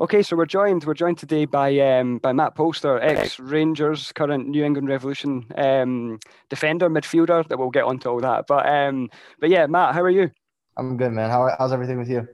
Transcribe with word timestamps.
Okay, 0.00 0.22
so 0.22 0.34
we're 0.34 0.46
joined 0.46 0.84
we're 0.84 0.94
joined 0.94 1.18
today 1.18 1.44
by 1.44 1.78
um, 1.78 2.16
by 2.16 2.32
Matt 2.32 2.56
Polster, 2.56 2.98
ex 3.02 3.38
Rangers, 3.38 4.12
current 4.12 4.48
New 4.48 4.64
England 4.64 4.88
Revolution 4.88 5.44
um, 5.56 6.18
defender, 6.48 6.88
midfielder. 6.88 7.46
That 7.46 7.58
we'll 7.58 7.68
get 7.68 7.84
onto 7.84 8.08
all 8.08 8.20
that. 8.20 8.46
But 8.46 8.66
um, 8.66 9.10
but 9.40 9.50
yeah, 9.50 9.66
Matt, 9.66 9.92
how 9.92 10.00
are 10.00 10.08
you? 10.08 10.30
I'm 10.78 10.96
good, 10.96 11.12
man. 11.12 11.28
How, 11.28 11.54
how's 11.58 11.74
everything 11.74 11.98
with 11.98 12.08
you? 12.08 12.26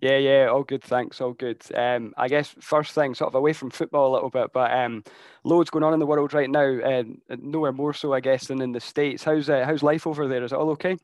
Yeah, 0.00 0.16
yeah, 0.16 0.46
all 0.46 0.64
good, 0.64 0.82
thanks, 0.82 1.20
all 1.20 1.32
good. 1.32 1.62
Um, 1.76 2.12
I 2.16 2.26
guess 2.26 2.56
first 2.58 2.92
thing, 2.92 3.14
sort 3.14 3.28
of 3.28 3.36
away 3.36 3.52
from 3.52 3.70
football 3.70 4.10
a 4.10 4.14
little 4.14 4.30
bit, 4.30 4.52
but 4.52 4.72
um, 4.72 5.04
loads 5.44 5.70
going 5.70 5.84
on 5.84 5.94
in 5.94 6.00
the 6.00 6.06
world 6.06 6.34
right 6.34 6.50
now, 6.50 6.66
and 6.66 7.20
nowhere 7.38 7.70
more 7.70 7.94
so, 7.94 8.12
I 8.12 8.18
guess, 8.18 8.48
than 8.48 8.60
in 8.60 8.72
the 8.72 8.80
states. 8.80 9.22
How's 9.22 9.48
uh, 9.48 9.62
how's 9.64 9.84
life 9.84 10.08
over 10.08 10.26
there? 10.26 10.42
Is 10.42 10.50
it 10.50 10.58
all 10.58 10.70
okay? 10.70 10.96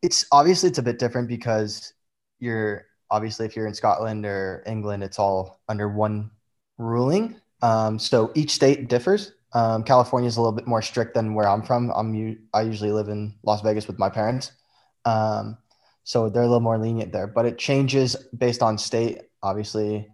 It's 0.00 0.24
obviously 0.32 0.70
it's 0.70 0.78
a 0.78 0.82
bit 0.82 0.98
different 0.98 1.28
because 1.28 1.92
you're 2.38 2.86
obviously 3.10 3.46
if 3.46 3.56
you're 3.56 3.66
in 3.66 3.74
Scotland 3.74 4.24
or 4.26 4.62
England, 4.66 5.02
it's 5.02 5.18
all 5.18 5.60
under 5.68 5.88
one 5.88 6.30
ruling. 6.78 7.40
Um, 7.62 7.98
so 7.98 8.30
each 8.34 8.50
state 8.50 8.88
differs. 8.88 9.32
Um, 9.54 9.82
California 9.82 10.28
is 10.28 10.36
a 10.36 10.40
little 10.40 10.52
bit 10.52 10.66
more 10.66 10.82
strict 10.82 11.14
than 11.14 11.34
where 11.34 11.48
I'm 11.48 11.62
from. 11.62 11.90
I'm 11.90 12.38
I 12.52 12.62
usually 12.62 12.92
live 12.92 13.08
in 13.08 13.34
Las 13.42 13.62
Vegas 13.62 13.86
with 13.86 13.98
my 13.98 14.10
parents, 14.10 14.52
um, 15.06 15.56
so 16.04 16.28
they're 16.28 16.42
a 16.42 16.46
little 16.46 16.60
more 16.60 16.78
lenient 16.78 17.12
there. 17.12 17.26
But 17.26 17.46
it 17.46 17.56
changes 17.56 18.14
based 18.36 18.62
on 18.62 18.76
state. 18.76 19.22
Obviously, 19.42 20.06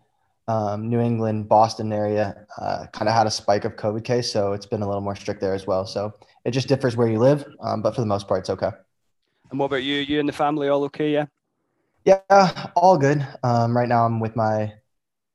um, 0.46 0.88
New 0.88 1.00
England, 1.00 1.48
Boston 1.48 1.92
area 1.92 2.46
uh, 2.58 2.86
kind 2.92 3.08
of 3.08 3.14
had 3.14 3.26
a 3.26 3.30
spike 3.30 3.64
of 3.64 3.74
COVID 3.74 4.04
case, 4.04 4.30
so 4.30 4.52
it's 4.52 4.66
been 4.66 4.82
a 4.82 4.86
little 4.86 5.00
more 5.00 5.16
strict 5.16 5.40
there 5.40 5.54
as 5.54 5.66
well. 5.66 5.84
So 5.84 6.12
it 6.44 6.52
just 6.52 6.68
differs 6.68 6.96
where 6.96 7.08
you 7.08 7.18
live, 7.18 7.44
um, 7.60 7.82
but 7.82 7.94
for 7.94 8.02
the 8.02 8.06
most 8.06 8.28
part, 8.28 8.40
it's 8.40 8.50
okay. 8.50 8.70
And 9.50 9.58
what 9.58 9.66
about 9.66 9.82
you? 9.82 9.96
You 9.96 10.20
and 10.20 10.28
the 10.28 10.32
family 10.32 10.68
all 10.68 10.84
okay? 10.84 11.12
Yeah. 11.12 11.26
Yeah, 12.04 12.70
all 12.76 12.98
good. 12.98 13.26
Um, 13.42 13.74
right 13.74 13.88
now, 13.88 14.04
I'm 14.04 14.20
with 14.20 14.36
my 14.36 14.74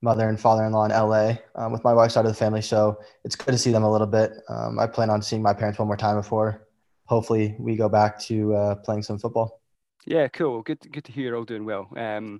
mother 0.01 0.29
and 0.29 0.39
father-in-law 0.39 0.85
in 0.85 0.91
LA 0.91 1.33
um, 1.55 1.71
with 1.71 1.83
my 1.83 1.93
wife's 1.93 2.13
side 2.13 2.25
of 2.25 2.31
the 2.31 2.37
family, 2.37 2.61
so 2.61 2.99
it's 3.23 3.35
good 3.35 3.51
to 3.51 3.57
see 3.57 3.71
them 3.71 3.83
a 3.83 3.91
little 3.91 4.07
bit. 4.07 4.33
Um, 4.47 4.77
I 4.77 4.85
plan 4.85 5.09
on 5.09 5.21
seeing 5.21 5.41
my 5.41 5.53
parents 5.53 5.79
one 5.79 5.87
more 5.87 5.97
time 5.97 6.15
before, 6.15 6.67
hopefully, 7.05 7.55
we 7.57 7.75
go 7.75 7.89
back 7.89 8.19
to 8.21 8.53
uh, 8.53 8.75
playing 8.75 9.01
some 9.01 9.17
football. 9.17 9.61
Yeah, 10.05 10.27
cool. 10.27 10.61
Good, 10.61 10.91
good 10.91 11.03
to 11.05 11.11
hear 11.11 11.25
you're 11.25 11.35
all 11.37 11.43
doing 11.43 11.65
well. 11.65 11.89
Um, 11.97 12.39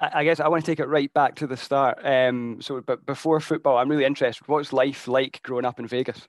I, 0.00 0.20
I, 0.20 0.24
guess 0.24 0.40
I 0.40 0.48
want 0.48 0.64
to 0.64 0.70
take 0.70 0.80
it 0.80 0.88
right 0.88 1.12
back 1.12 1.36
to 1.36 1.46
the 1.46 1.56
start. 1.56 1.98
Um, 2.02 2.58
so, 2.60 2.80
but 2.80 3.04
before 3.04 3.40
football, 3.40 3.76
I'm 3.76 3.90
really 3.90 4.04
interested. 4.04 4.48
What's 4.48 4.72
life 4.72 5.06
like 5.06 5.42
growing 5.42 5.66
up 5.66 5.78
in 5.78 5.86
Vegas? 5.86 6.26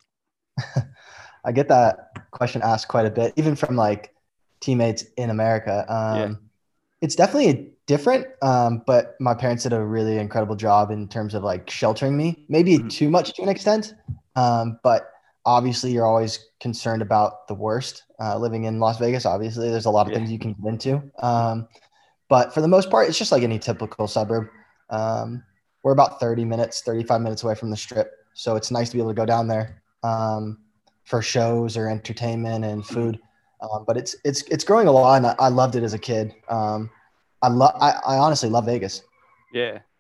I 1.46 1.52
get 1.54 1.70
that 1.70 2.30
question 2.32 2.62
asked 2.62 2.90
quite 2.90 3.06
a 3.06 3.12
bit, 3.12 3.34
even 3.38 3.56
from 3.56 3.78
like 3.78 4.14
teammates 4.60 5.06
in 5.16 5.30
America. 5.30 5.86
Um, 5.88 6.18
yeah 6.18 6.47
it's 7.02 7.16
definitely 7.16 7.72
different, 7.86 8.28
um, 8.42 8.82
but 8.86 9.16
my 9.20 9.34
parents 9.34 9.64
did 9.64 9.74
a 9.74 9.84
really 9.84 10.18
incredible 10.18 10.56
job 10.56 10.92
in 10.92 11.08
terms 11.08 11.34
of 11.34 11.44
like 11.44 11.70
sheltering 11.70 12.18
me. 12.18 12.46
Maybe 12.50 12.78
mm-hmm. 12.78 12.88
too 12.88 13.10
much 13.10 13.34
to 13.34 13.44
an 13.44 13.50
extent, 13.50 13.94
um, 14.36 14.80
but 14.84 15.10
obviously 15.46 15.92
you're 15.92 16.06
always 16.06 16.50
concerned 16.60 17.02
about 17.02 17.48
the 17.48 17.54
worst. 17.54 18.04
Uh, 18.20 18.38
living 18.38 18.64
in 18.64 18.80
Las 18.80 18.98
Vegas, 18.98 19.26
obviously 19.26 19.70
there's 19.70 19.86
a 19.86 19.92
lot 19.92 20.08
of 20.08 20.12
yeah. 20.12 20.18
things 20.18 20.32
you 20.32 20.40
can 20.40 20.54
get 20.54 20.70
into, 20.70 21.02
um, 21.20 21.68
but 22.30 22.54
for 22.54 22.62
the 22.62 22.68
most 22.68 22.90
part, 22.90 23.08
it's 23.08 23.18
just 23.18 23.32
like 23.32 23.44
any 23.44 23.60
typical 23.60 24.08
suburb. 24.08 24.48
Um, 24.90 25.44
we're 25.84 25.94
about 25.94 26.20
30 26.20 26.46
minutes, 26.46 26.82
35 26.82 27.22
minutes 27.22 27.44
away 27.44 27.56
from 27.56 27.70
the 27.70 27.78
strip, 27.78 28.12
so 28.34 28.56
it's 28.56 28.72
nice 28.72 28.90
to 28.90 28.96
be 28.96 29.02
able 29.02 29.12
to 29.12 29.16
go 29.16 29.26
down 29.26 29.48
there 29.48 29.84
um, 30.04 30.58
for 31.06 31.22
shows 31.22 31.78
or 31.78 31.88
entertainment 31.88 32.66
and 32.66 32.86
food. 32.86 33.20
Um, 33.62 33.86
but 33.86 33.98
it's 33.98 34.16
it's 34.24 34.44
it's 34.44 34.64
growing 34.64 34.88
a 34.88 34.92
lot, 34.92 35.16
and 35.16 35.28
I, 35.28 35.36
I 35.40 35.48
loved 35.50 35.76
it 35.76 35.84
as 35.84 35.94
a 35.94 36.00
kid. 36.00 36.34
Um, 36.50 36.90
I 37.42 37.50
love 37.50 37.76
I, 37.80 37.92
I 38.06 38.18
honestly 38.18 38.50
love 38.50 38.66
Vegas. 38.66 39.04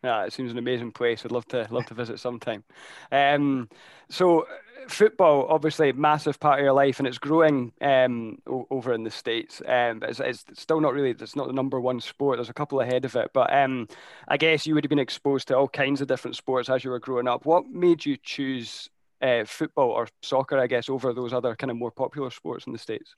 Yeah, 0.03 0.25
it 0.25 0.33
seems 0.33 0.51
an 0.51 0.57
amazing 0.57 0.91
place. 0.91 1.25
I'd 1.25 1.31
love 1.31 1.47
to 1.47 1.67
love 1.71 1.85
to 1.87 1.93
visit 1.93 2.19
sometime. 2.19 2.63
Um, 3.11 3.69
so 4.09 4.47
football, 4.87 5.47
obviously, 5.49 5.91
massive 5.91 6.39
part 6.39 6.59
of 6.59 6.63
your 6.63 6.73
life, 6.73 6.99
and 6.99 7.07
it's 7.07 7.17
growing 7.17 7.71
um, 7.81 8.37
over 8.45 8.93
in 8.93 9.03
the 9.03 9.11
states. 9.11 9.61
Um, 9.65 9.99
but 9.99 10.09
it's, 10.09 10.19
it's, 10.19 10.45
still 10.53 10.81
not 10.81 10.93
really. 10.93 11.11
It's 11.11 11.35
not 11.35 11.47
the 11.47 11.53
number 11.53 11.79
one 11.79 11.99
sport. 11.99 12.37
There's 12.37 12.49
a 12.49 12.53
couple 12.53 12.81
ahead 12.81 13.05
of 13.05 13.15
it, 13.15 13.31
but 13.33 13.53
um, 13.53 13.87
I 14.27 14.37
guess 14.37 14.65
you 14.65 14.75
would 14.75 14.83
have 14.83 14.89
been 14.89 14.99
exposed 14.99 15.47
to 15.49 15.57
all 15.57 15.67
kinds 15.67 16.01
of 16.01 16.07
different 16.07 16.35
sports 16.35 16.69
as 16.69 16.83
you 16.83 16.91
were 16.91 16.99
growing 16.99 17.27
up. 17.27 17.45
What 17.45 17.67
made 17.67 18.05
you 18.05 18.17
choose 18.21 18.89
uh, 19.21 19.45
football 19.45 19.89
or 19.89 20.07
soccer, 20.21 20.59
I 20.59 20.67
guess, 20.67 20.89
over 20.89 21.13
those 21.13 21.33
other 21.33 21.55
kind 21.55 21.71
of 21.71 21.77
more 21.77 21.91
popular 21.91 22.29
sports 22.29 22.67
in 22.67 22.73
the 22.73 22.79
states? 22.79 23.13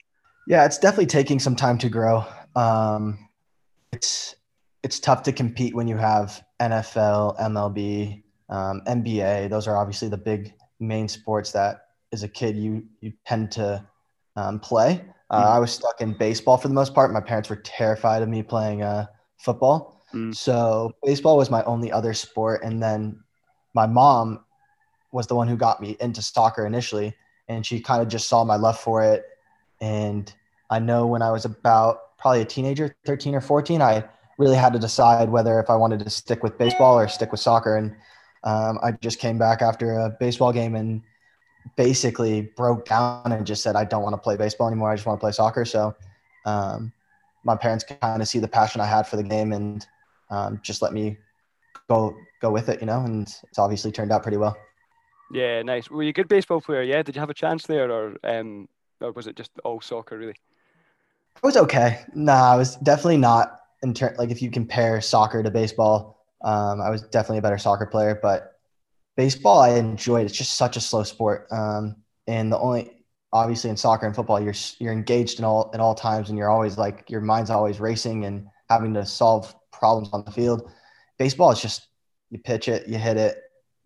Yeah, 0.46 0.64
it's 0.64 0.78
definitely 0.78 1.06
taking 1.06 1.38
some 1.38 1.56
time 1.56 1.78
to 1.78 1.88
grow. 1.88 2.24
Um, 2.56 3.28
it's 3.92 4.34
it's 4.82 4.98
tough 4.98 5.22
to 5.24 5.32
compete 5.32 5.74
when 5.74 5.86
you 5.88 5.96
have 5.96 6.42
NFL, 6.60 7.38
MLB, 7.38 8.22
um, 8.48 8.82
NBA. 8.86 9.50
Those 9.50 9.66
are 9.66 9.76
obviously 9.76 10.08
the 10.08 10.16
big 10.16 10.54
main 10.78 11.08
sports 11.08 11.52
that, 11.52 11.86
as 12.12 12.22
a 12.22 12.28
kid, 12.28 12.56
you 12.56 12.84
you 13.00 13.12
tend 13.26 13.52
to 13.52 13.84
um, 14.36 14.58
play. 14.60 15.04
Uh, 15.30 15.44
mm. 15.44 15.46
I 15.46 15.58
was 15.58 15.72
stuck 15.72 16.00
in 16.00 16.14
baseball 16.14 16.56
for 16.56 16.68
the 16.68 16.74
most 16.74 16.94
part. 16.94 17.12
My 17.12 17.20
parents 17.20 17.48
were 17.48 17.56
terrified 17.56 18.22
of 18.22 18.28
me 18.28 18.42
playing 18.42 18.82
uh, 18.82 19.06
football, 19.38 20.02
mm. 20.14 20.34
so 20.34 20.92
baseball 21.04 21.36
was 21.36 21.50
my 21.50 21.62
only 21.64 21.92
other 21.92 22.14
sport. 22.14 22.62
And 22.64 22.82
then 22.82 23.22
my 23.74 23.86
mom 23.86 24.44
was 25.12 25.26
the 25.26 25.34
one 25.34 25.48
who 25.48 25.56
got 25.56 25.80
me 25.80 25.96
into 26.00 26.22
soccer 26.22 26.66
initially, 26.66 27.14
and 27.48 27.64
she 27.64 27.80
kind 27.80 28.02
of 28.02 28.08
just 28.08 28.28
saw 28.28 28.44
my 28.44 28.56
love 28.56 28.78
for 28.78 29.04
it 29.04 29.24
and 29.80 30.32
I 30.70 30.78
know 30.78 31.06
when 31.06 31.22
I 31.22 31.30
was 31.30 31.44
about 31.44 32.16
probably 32.18 32.42
a 32.42 32.44
teenager, 32.44 32.94
13 33.06 33.34
or 33.34 33.40
14, 33.40 33.82
I 33.82 34.04
really 34.38 34.56
had 34.56 34.72
to 34.72 34.78
decide 34.78 35.30
whether 35.30 35.58
if 35.58 35.68
I 35.68 35.76
wanted 35.76 36.00
to 36.00 36.10
stick 36.10 36.42
with 36.42 36.56
baseball 36.58 36.98
or 36.98 37.08
stick 37.08 37.32
with 37.32 37.40
soccer. 37.40 37.76
And 37.76 37.92
um, 38.44 38.78
I 38.82 38.92
just 38.92 39.18
came 39.18 39.38
back 39.38 39.62
after 39.62 39.98
a 39.98 40.10
baseball 40.20 40.52
game 40.52 40.74
and 40.74 41.02
basically 41.76 42.42
broke 42.56 42.86
down 42.86 43.32
and 43.32 43.46
just 43.46 43.62
said, 43.62 43.76
I 43.76 43.84
don't 43.84 44.02
want 44.02 44.14
to 44.14 44.18
play 44.18 44.36
baseball 44.36 44.68
anymore. 44.68 44.90
I 44.90 44.96
just 44.96 45.06
want 45.06 45.18
to 45.18 45.24
play 45.24 45.32
soccer. 45.32 45.64
So 45.64 45.94
um, 46.46 46.92
my 47.44 47.56
parents 47.56 47.84
kind 48.00 48.22
of 48.22 48.28
see 48.28 48.38
the 48.38 48.48
passion 48.48 48.80
I 48.80 48.86
had 48.86 49.06
for 49.06 49.16
the 49.16 49.22
game 49.22 49.52
and 49.52 49.86
um, 50.30 50.60
just 50.62 50.82
let 50.82 50.92
me 50.92 51.18
go 51.88 52.14
go 52.40 52.50
with 52.50 52.68
it, 52.68 52.80
you 52.80 52.86
know, 52.86 53.00
and 53.00 53.22
it's 53.22 53.58
obviously 53.58 53.92
turned 53.92 54.12
out 54.12 54.22
pretty 54.22 54.38
well. 54.38 54.56
Yeah, 55.32 55.62
nice. 55.62 55.90
Were 55.90 56.02
you 56.02 56.10
a 56.10 56.12
good 56.12 56.28
baseball 56.28 56.60
player? 56.60 56.82
Yeah. 56.82 57.02
Did 57.02 57.14
you 57.14 57.20
have 57.20 57.30
a 57.30 57.34
chance 57.34 57.66
there, 57.66 57.90
or 57.90 58.16
um, 58.24 58.68
or 59.00 59.12
was 59.12 59.26
it 59.26 59.36
just 59.36 59.50
all 59.64 59.80
soccer 59.80 60.18
really? 60.18 60.34
I 61.42 61.46
was 61.46 61.56
okay. 61.56 62.00
Nah, 62.14 62.52
I 62.52 62.56
was 62.56 62.76
definitely 62.76 63.16
not 63.16 63.60
in 63.82 63.94
turn. 63.94 64.14
Like 64.18 64.30
if 64.30 64.42
you 64.42 64.50
compare 64.50 65.00
soccer 65.00 65.42
to 65.42 65.50
baseball, 65.50 66.24
um, 66.42 66.80
I 66.80 66.90
was 66.90 67.02
definitely 67.02 67.38
a 67.38 67.42
better 67.42 67.58
soccer 67.58 67.86
player. 67.86 68.18
But 68.20 68.58
baseball, 69.16 69.60
I 69.60 69.70
enjoyed. 69.70 70.26
It's 70.26 70.36
just 70.36 70.54
such 70.54 70.76
a 70.76 70.80
slow 70.80 71.02
sport, 71.02 71.46
um, 71.50 71.96
and 72.26 72.52
the 72.52 72.58
only 72.58 73.04
obviously 73.32 73.70
in 73.70 73.76
soccer 73.76 74.06
and 74.06 74.14
football, 74.14 74.40
you're 74.40 74.54
you're 74.78 74.92
engaged 74.92 75.38
in 75.38 75.44
all 75.44 75.70
at 75.72 75.80
all 75.80 75.94
times, 75.94 76.28
and 76.28 76.38
you're 76.38 76.50
always 76.50 76.76
like 76.76 77.08
your 77.10 77.20
mind's 77.20 77.50
always 77.50 77.80
racing 77.80 78.24
and 78.24 78.46
having 78.68 78.94
to 78.94 79.06
solve 79.06 79.54
problems 79.72 80.10
on 80.12 80.24
the 80.24 80.32
field. 80.32 80.70
Baseball 81.18 81.50
is 81.50 81.60
just 81.60 81.86
you 82.30 82.38
pitch 82.38 82.68
it, 82.68 82.86
you 82.86 82.98
hit 82.98 83.16
it, 83.16 83.38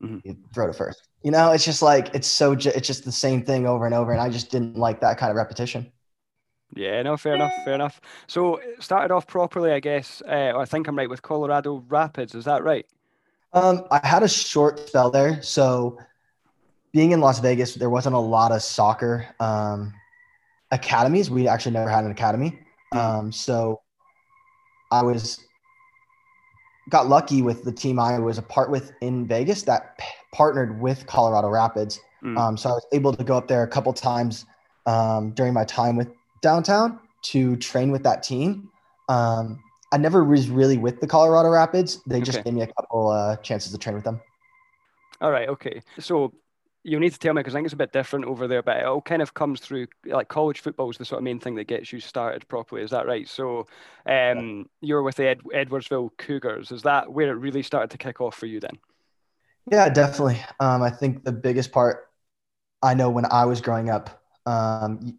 mm-hmm. 0.02 0.18
you 0.24 0.36
throw 0.52 0.68
it 0.68 0.76
first. 0.76 1.08
You 1.22 1.30
know, 1.30 1.52
it's 1.52 1.64
just 1.64 1.82
like 1.82 2.14
it's 2.14 2.28
so 2.28 2.52
it's 2.52 2.86
just 2.86 3.04
the 3.04 3.12
same 3.12 3.44
thing 3.44 3.66
over 3.66 3.86
and 3.86 3.94
over, 3.94 4.12
and 4.12 4.20
I 4.20 4.28
just 4.28 4.50
didn't 4.50 4.76
like 4.76 5.00
that 5.00 5.18
kind 5.18 5.30
of 5.30 5.36
repetition. 5.36 5.90
Yeah, 6.76 7.02
no, 7.02 7.16
fair 7.16 7.34
enough, 7.34 7.52
fair 7.64 7.74
enough. 7.74 8.00
So 8.26 8.60
started 8.80 9.14
off 9.14 9.26
properly, 9.26 9.70
I 9.70 9.80
guess. 9.80 10.22
Uh, 10.28 10.52
I 10.56 10.64
think 10.64 10.88
I'm 10.88 10.98
right 10.98 11.08
with 11.08 11.22
Colorado 11.22 11.84
Rapids. 11.88 12.34
Is 12.34 12.44
that 12.46 12.64
right? 12.64 12.86
Um, 13.52 13.86
I 13.90 14.04
had 14.04 14.22
a 14.24 14.28
short 14.28 14.80
spell 14.88 15.10
there. 15.10 15.40
So 15.40 15.98
being 16.92 17.12
in 17.12 17.20
Las 17.20 17.38
Vegas, 17.38 17.74
there 17.74 17.90
wasn't 17.90 18.16
a 18.16 18.20
lot 18.20 18.50
of 18.50 18.62
soccer 18.62 19.26
um, 19.38 19.94
academies. 20.72 21.30
We 21.30 21.46
actually 21.46 21.72
never 21.72 21.88
had 21.88 22.04
an 22.04 22.10
academy. 22.10 22.58
Hmm. 22.92 22.98
Um, 22.98 23.32
so 23.32 23.80
I 24.90 25.02
was 25.02 25.38
got 26.90 27.08
lucky 27.08 27.42
with 27.42 27.64
the 27.64 27.72
team 27.72 27.98
I 27.98 28.18
was 28.18 28.38
a 28.38 28.42
part 28.42 28.70
with 28.70 28.92
in 29.00 29.26
Vegas 29.26 29.62
that 29.62 29.98
p- 29.98 30.04
partnered 30.32 30.80
with 30.80 31.06
Colorado 31.06 31.48
Rapids. 31.48 32.00
Mm. 32.22 32.38
Um, 32.38 32.56
so 32.56 32.70
I 32.70 32.72
was 32.72 32.86
able 32.92 33.12
to 33.14 33.24
go 33.24 33.36
up 33.36 33.48
there 33.48 33.62
a 33.62 33.68
couple 33.68 33.92
times 33.92 34.46
um, 34.86 35.30
during 35.32 35.54
my 35.54 35.64
time 35.64 35.96
with 35.96 36.08
downtown 36.42 36.98
to 37.22 37.56
train 37.56 37.90
with 37.90 38.02
that 38.02 38.22
team. 38.22 38.70
Um, 39.08 39.62
I 39.92 39.96
never 39.96 40.24
was 40.24 40.50
really 40.50 40.76
with 40.76 41.00
the 41.00 41.06
Colorado 41.06 41.48
Rapids. 41.48 42.02
They 42.06 42.20
just 42.20 42.38
okay. 42.38 42.44
gave 42.44 42.54
me 42.54 42.62
a 42.62 42.66
couple 42.66 43.08
uh, 43.08 43.36
chances 43.36 43.72
to 43.72 43.78
train 43.78 43.94
with 43.94 44.04
them. 44.04 44.20
All 45.20 45.30
right. 45.30 45.48
Okay. 45.48 45.80
So 45.98 46.34
you 46.84 47.00
need 47.00 47.12
to 47.12 47.18
tell 47.18 47.32
me 47.32 47.40
because 47.40 47.54
I 47.54 47.58
think 47.58 47.66
it's 47.66 47.72
a 47.74 47.78
bit 47.78 47.92
different 47.92 48.26
over 48.26 48.46
there, 48.46 48.62
but 48.62 48.76
it 48.76 48.84
all 48.84 49.00
kind 49.00 49.22
of 49.22 49.32
comes 49.32 49.60
through 49.60 49.86
like 50.04 50.28
college 50.28 50.60
football 50.60 50.90
is 50.90 50.98
the 50.98 51.04
sort 51.06 51.18
of 51.18 51.24
main 51.24 51.40
thing 51.40 51.54
that 51.54 51.64
gets 51.66 51.92
you 51.92 51.98
started 51.98 52.46
properly. 52.46 52.82
Is 52.82 52.90
that 52.90 53.06
right? 53.06 53.26
So 53.26 53.66
um, 54.04 54.68
you're 54.82 55.02
with 55.02 55.16
the 55.16 55.28
Ed- 55.28 55.42
Edwardsville 55.44 56.10
Cougars. 56.18 56.70
Is 56.70 56.82
that 56.82 57.10
where 57.10 57.30
it 57.30 57.40
really 57.40 57.62
started 57.62 57.90
to 57.90 57.98
kick 57.98 58.20
off 58.20 58.36
for 58.36 58.44
you 58.44 58.60
then? 58.60 58.78
Yeah, 59.72 59.88
definitely. 59.88 60.38
Um, 60.60 60.82
I 60.82 60.90
think 60.90 61.24
the 61.24 61.32
biggest 61.32 61.72
part 61.72 62.10
I 62.82 62.92
know 62.92 63.08
when 63.08 63.24
I 63.24 63.46
was 63.46 63.62
growing 63.62 63.88
up, 63.88 64.22
um, 64.44 65.00
you, 65.02 65.14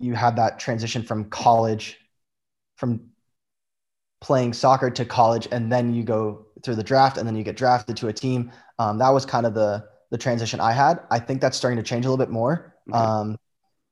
you 0.00 0.14
had 0.14 0.34
that 0.36 0.58
transition 0.58 1.04
from 1.04 1.26
college, 1.30 1.96
from 2.76 3.10
playing 4.20 4.52
soccer 4.52 4.90
to 4.90 5.04
college, 5.04 5.46
and 5.52 5.70
then 5.70 5.94
you 5.94 6.02
go 6.02 6.46
through 6.64 6.74
the 6.74 6.82
draft 6.82 7.18
and 7.18 7.26
then 7.28 7.36
you 7.36 7.44
get 7.44 7.56
drafted 7.56 7.96
to 7.98 8.08
a 8.08 8.12
team. 8.12 8.50
Um, 8.80 8.98
that 8.98 9.10
was 9.10 9.24
kind 9.24 9.46
of 9.46 9.54
the 9.54 9.86
the 10.10 10.18
transition 10.18 10.60
I 10.60 10.72
had. 10.72 11.00
I 11.10 11.18
think 11.18 11.40
that's 11.40 11.56
starting 11.56 11.76
to 11.78 11.82
change 11.82 12.04
a 12.04 12.10
little 12.10 12.24
bit 12.24 12.30
more. 12.30 12.74
Mm-hmm. 12.88 12.94
Um, 12.94 13.38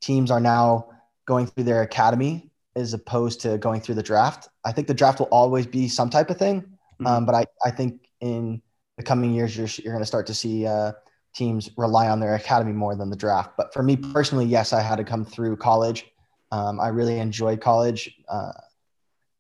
teams 0.01 0.31
are 0.31 0.41
now 0.41 0.89
going 1.27 1.47
through 1.47 1.65
their 1.65 1.83
academy 1.83 2.51
as 2.75 2.95
opposed 2.95 3.41
to 3.43 3.59
going 3.59 3.81
through 3.81 3.97
the 3.97 4.03
draft. 4.03 4.49
I 4.65 4.73
think 4.73 4.89
the 4.89 4.95
draft 4.95 5.19
will 5.19 5.27
always 5.27 5.67
be 5.67 5.89
some 5.89 6.11
type 6.11 6.31
of 6.31 6.39
thing, 6.39 6.63
mm-hmm. 6.63 7.07
um, 7.07 7.27
but 7.27 7.35
I, 7.35 7.45
I 7.65 7.71
think 7.71 8.09
in 8.21 8.63
the 8.97 9.03
coming 9.03 9.33
years 9.33 9.57
you're, 9.57 9.69
you're 9.85 9.93
going 9.93 10.03
to 10.03 10.07
start 10.07 10.27
to 10.29 10.35
see 10.35 10.67
uh, 10.67 10.93
teams 11.35 11.71
rely 11.77 12.09
on 12.09 12.21
their 12.21 12.35
academy 12.35 12.73
more 12.73 12.95
than 12.95 13.11
the 13.11 13.17
draft. 13.17 13.53
But 13.57 13.73
for 13.73 13.83
me 13.83 13.97
personally, 13.97 14.47
yes, 14.47 14.73
I 14.73 14.81
had 14.81 14.97
to 14.97 15.05
come 15.05 15.25
through 15.25 15.57
college. 15.57 16.07
Um, 16.51 16.81
I 16.81 16.89
really 16.89 17.19
enjoyed 17.19 17.61
college. 17.61 18.15
Uh, 18.29 18.53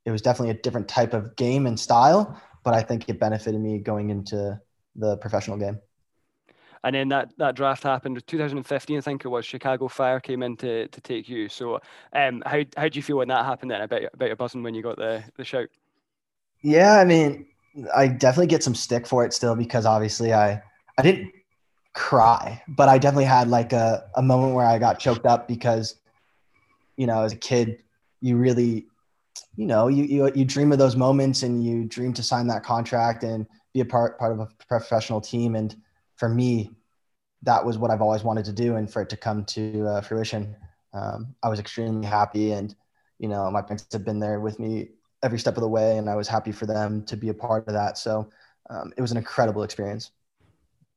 it 0.05 0.11
was 0.11 0.23
definitely 0.23 0.51
a 0.51 0.61
different 0.63 0.89
type 0.89 1.13
of 1.13 1.37
game 1.37 1.67
and 1.67 1.79
style, 1.79 2.41
but 2.65 2.75
I 2.75 2.83
think 2.83 3.09
it 3.09 3.21
benefited 3.21 3.61
me 3.61 3.79
going 3.79 4.11
into 4.11 4.61
the 4.97 5.17
professional 5.19 5.57
game. 5.57 5.79
And 6.85 6.95
then 6.95 7.09
that, 7.09 7.33
that 7.39 7.55
draft 7.55 7.83
happened 7.83 8.23
2015, 8.27 8.99
I 8.99 9.01
think 9.01 9.25
it 9.25 9.29
was. 9.29 9.45
Chicago 9.45 9.89
Fire 9.89 10.21
came 10.21 10.43
in 10.43 10.57
to, 10.59 10.89
to 10.89 11.01
take 11.01 11.29
you. 11.29 11.49
So, 11.49 11.81
um, 12.13 12.43
how 12.45 12.63
how 12.77 12.89
do 12.89 12.99
you 12.99 13.03
feel 13.03 13.19
when 13.19 13.29
that 13.29 13.45
happened? 13.45 13.71
Then 13.71 13.83
about 13.83 14.03
about 14.13 14.27
your 14.27 14.37
buzzing 14.37 14.63
when 14.63 14.75
you 14.75 14.83
got 14.83 14.97
the 14.97 15.23
the 15.37 15.45
shout. 15.45 15.69
Yeah, 16.63 16.99
I 16.99 17.05
mean, 17.05 17.47
I 17.95 18.09
definitely 18.09 18.49
get 18.49 18.63
some 18.63 18.75
stick 18.75 19.07
for 19.07 19.25
it 19.25 19.33
still 19.33 19.55
because 19.55 19.87
obviously 19.87 20.33
I 20.33 20.63
I 20.99 21.03
didn't 21.03 21.33
cry, 21.93 22.63
but 22.69 22.89
I 22.89 22.99
definitely 22.99 23.25
had 23.25 23.49
like 23.49 23.73
a, 23.73 24.05
a 24.17 24.23
moment 24.23 24.55
where 24.55 24.67
I 24.67 24.79
got 24.79 24.99
choked 24.99 25.27
up 25.27 25.47
because, 25.47 25.97
you 26.97 27.07
know, 27.07 27.23
as 27.23 27.33
a 27.33 27.37
kid, 27.37 27.83
you 28.21 28.37
really 28.37 28.87
you 29.57 29.67
know, 29.67 29.89
you, 29.89 30.05
you, 30.05 30.33
you 30.35 30.45
dream 30.45 30.73
of 30.73 30.79
those 30.79 30.97
moments 30.97 31.43
and 31.43 31.65
you 31.65 31.85
dream 31.85 32.13
to 32.15 32.23
sign 32.23 32.47
that 32.47 32.63
contract 32.63 33.23
and 33.23 33.47
be 33.75 33.81
a 33.81 33.85
part, 33.85 34.19
part 34.19 34.33
of 34.33 34.41
a 34.41 34.49
professional 34.69 35.21
team. 35.21 35.57
And 35.57 35.75
for 36.23 36.29
me, 36.29 36.71
that 37.43 37.65
was 37.67 37.79
what 37.79 37.91
I've 37.91 38.01
always 38.01 38.23
wanted 38.23 38.45
to 38.45 38.53
do. 38.53 38.77
And 38.77 38.89
for 38.89 39.03
it 39.03 39.09
to 39.09 39.17
come 39.17 39.45
to 39.47 39.89
uh, 39.89 40.01
fruition, 40.03 40.55
um, 40.93 41.35
I 41.43 41.49
was 41.49 41.59
extremely 41.59 42.07
happy. 42.07 42.53
And, 42.53 42.73
you 43.19 43.27
know, 43.27 43.51
my 43.51 43.61
parents 43.61 43.89
have 43.93 44.05
been 44.05 44.21
there 44.21 44.39
with 44.39 44.61
me 44.61 44.91
every 45.25 45.41
step 45.41 45.57
of 45.57 45.63
the 45.63 45.69
way. 45.69 45.99
And 45.99 46.09
I 46.09 46.15
was 46.15 46.29
happy 46.29 46.53
for 46.53 46.65
them 46.65 47.05
to 47.07 47.17
be 47.17 47.31
a 47.31 47.35
part 47.35 47.67
of 47.67 47.75
that. 47.75 47.99
So 47.99 48.31
um, 48.71 48.93
it 48.97 49.01
was 49.01 49.11
an 49.11 49.17
incredible 49.17 49.65
experience. 49.65 50.13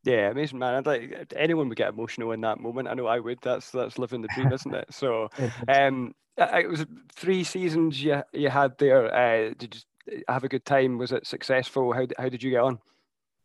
Yeah, 0.03 0.29
amazing, 0.29 0.59
man. 0.59 0.75
I'd 0.75 0.85
like 0.85 1.33
anyone 1.35 1.69
would 1.69 1.77
get 1.79 1.89
emotional 1.89 2.31
in 2.33 2.41
that 2.41 2.59
moment. 2.59 2.87
I 2.87 2.93
know 2.93 3.07
I 3.07 3.19
would. 3.19 3.39
That's 3.41 3.71
that's 3.71 3.97
living 3.97 4.21
the 4.21 4.27
dream, 4.27 4.53
isn't 4.53 4.75
it? 4.75 4.93
So, 4.93 5.29
um, 5.67 6.13
it 6.37 6.69
was 6.69 6.85
three 7.11 7.43
seasons 7.43 8.03
you 8.03 8.21
you 8.31 8.49
had 8.49 8.77
there. 8.77 9.11
Uh, 9.11 9.55
did 9.57 9.83
you 10.07 10.21
have 10.27 10.43
a 10.43 10.47
good 10.47 10.65
time? 10.65 10.99
Was 10.99 11.11
it 11.11 11.25
successful? 11.25 11.93
How 11.93 12.05
how 12.19 12.29
did 12.29 12.43
you 12.43 12.51
get 12.51 12.61
on? 12.61 12.77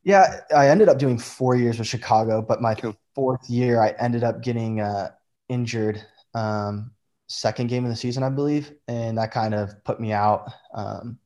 Yeah, 0.02 0.41
I 0.55 0.69
ended 0.69 0.88
up 0.88 0.99
doing 0.99 1.19
four 1.19 1.56
years 1.56 1.79
with 1.79 1.87
Chicago, 1.87 2.41
but 2.41 2.62
my 2.62 2.75
cool. 2.75 2.97
fourth 3.14 3.49
year, 3.50 3.82
I 3.82 3.91
ended 3.99 4.25
up 4.25 4.43
getting 4.43 4.81
uh, 4.81 5.11
injured. 5.49 6.02
Um, 6.35 6.93
second 7.29 7.69
game 7.69 7.85
of 7.85 7.91
the 7.91 7.97
season, 7.97 8.23
I 8.23 8.29
believe, 8.29 8.73
and 8.88 9.19
that 9.19 9.31
kind 9.31 9.55
of 9.55 9.85
put 9.85 10.00
me 10.00 10.12
out. 10.12 10.50
Um, 10.75 11.19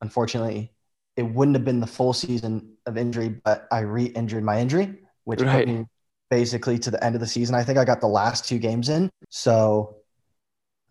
unfortunately, 0.00 0.72
it 1.16 1.22
wouldn't 1.22 1.56
have 1.56 1.64
been 1.64 1.80
the 1.80 1.86
full 1.86 2.12
season 2.12 2.76
of 2.86 2.96
injury, 2.96 3.28
but 3.28 3.68
I 3.70 3.80
re-injured 3.80 4.42
my 4.42 4.60
injury, 4.60 4.98
which 5.24 5.40
right. 5.40 5.64
put 5.64 5.68
me 5.68 5.84
basically 6.28 6.78
to 6.80 6.90
the 6.90 7.02
end 7.04 7.14
of 7.14 7.20
the 7.20 7.26
season. 7.26 7.54
I 7.54 7.62
think 7.62 7.78
I 7.78 7.84
got 7.84 8.00
the 8.00 8.08
last 8.08 8.48
two 8.48 8.58
games 8.58 8.88
in, 8.88 9.10
so 9.30 9.96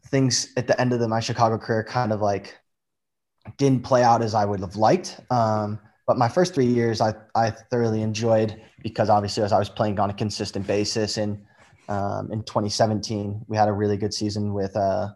things 0.07 0.53
at 0.55 0.67
the 0.67 0.79
end 0.79 0.93
of 0.93 0.99
the, 0.99 1.07
my 1.07 1.19
Chicago 1.19 1.57
career 1.57 1.83
kind 1.83 2.13
of 2.13 2.21
like 2.21 2.57
didn't 3.57 3.83
play 3.83 4.03
out 4.03 4.21
as 4.21 4.33
I 4.33 4.45
would 4.45 4.61
have 4.61 4.77
liked. 4.77 5.19
Um, 5.29 5.79
but 6.05 6.17
my 6.17 6.27
first 6.27 6.53
three 6.53 6.65
years, 6.65 7.01
I, 7.01 7.13
I 7.35 7.49
thoroughly 7.49 8.01
enjoyed 8.01 8.61
because 8.81 9.09
obviously 9.09 9.43
as 9.43 9.53
I 9.53 9.59
was 9.59 9.69
playing 9.69 9.99
on 9.99 10.09
a 10.09 10.13
consistent 10.13 10.67
basis. 10.67 11.17
And 11.17 11.43
um, 11.87 12.31
in 12.31 12.43
2017, 12.43 13.45
we 13.47 13.55
had 13.55 13.69
a 13.69 13.73
really 13.73 13.97
good 13.97 14.13
season 14.13 14.53
with 14.53 14.75
uh, 14.75 15.09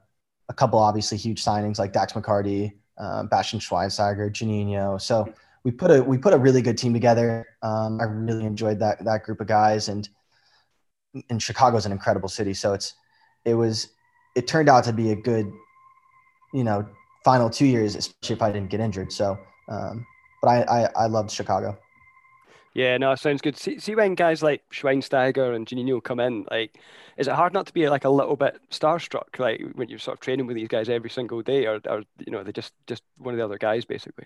a 0.49 0.53
couple 0.53 0.79
obviously 0.79 1.17
huge 1.17 1.43
signings 1.43 1.77
like 1.79 1.91
Dax 1.91 2.13
McCarty, 2.13 2.73
um, 2.97 3.27
Bastian 3.27 3.59
Schweinsteiger, 3.59 4.31
Juninho. 4.31 4.99
So 5.01 5.31
we 5.63 5.71
put 5.71 5.91
a 5.91 6.01
we 6.01 6.17
put 6.17 6.33
a 6.33 6.37
really 6.37 6.61
good 6.61 6.77
team 6.77 6.93
together. 6.93 7.45
Um, 7.61 7.99
I 7.99 8.05
really 8.05 8.45
enjoyed 8.45 8.79
that 8.79 9.03
that 9.03 9.23
group 9.23 9.41
of 9.41 9.47
guys, 9.47 9.89
and 9.89 10.07
and 11.29 11.41
Chicago's 11.41 11.85
an 11.85 11.91
incredible 11.91 12.29
city. 12.29 12.53
So 12.53 12.73
it's 12.73 12.93
it 13.43 13.53
was 13.53 13.89
it 14.35 14.47
turned 14.47 14.69
out 14.69 14.83
to 14.85 14.93
be 14.93 15.11
a 15.11 15.15
good, 15.15 15.51
you 16.53 16.63
know, 16.63 16.87
final 17.25 17.49
two 17.49 17.65
years, 17.65 17.95
especially 17.95 18.35
if 18.35 18.41
I 18.41 18.51
didn't 18.51 18.69
get 18.69 18.79
injured. 18.79 19.11
So, 19.11 19.37
um, 19.67 20.05
but 20.41 20.49
I, 20.49 20.61
I, 20.63 20.89
I 20.95 21.07
loved 21.07 21.31
Chicago. 21.31 21.77
Yeah, 22.73 22.97
no, 22.97 23.11
it 23.11 23.19
sounds 23.19 23.41
good. 23.41 23.57
See, 23.57 23.79
see 23.79 23.95
when 23.95 24.13
guys 24.13 24.43
like 24.43 24.61
Schweinsteiger 24.71 25.55
and 25.55 25.65
Juninho 25.65 26.03
come 26.03 26.19
in, 26.19 26.45
like, 26.51 26.77
is 27.17 27.27
it 27.27 27.33
hard 27.33 27.51
not 27.51 27.65
to 27.65 27.73
be 27.73 27.89
like 27.89 28.05
a 28.05 28.09
little 28.09 28.35
bit 28.35 28.59
starstruck, 28.69 29.39
like 29.39 29.63
when 29.73 29.89
you're 29.89 29.97
sort 29.97 30.15
of 30.17 30.21
training 30.21 30.45
with 30.45 30.55
these 30.55 30.67
guys 30.67 30.87
every 30.87 31.09
single 31.09 31.41
day, 31.41 31.65
or, 31.65 31.81
or 31.89 32.03
you 32.19 32.31
know, 32.31 32.43
they 32.43 32.51
just 32.51 32.73
just 32.85 33.01
one 33.17 33.33
of 33.33 33.39
the 33.39 33.43
other 33.45 33.57
guys 33.57 33.83
basically? 33.83 34.25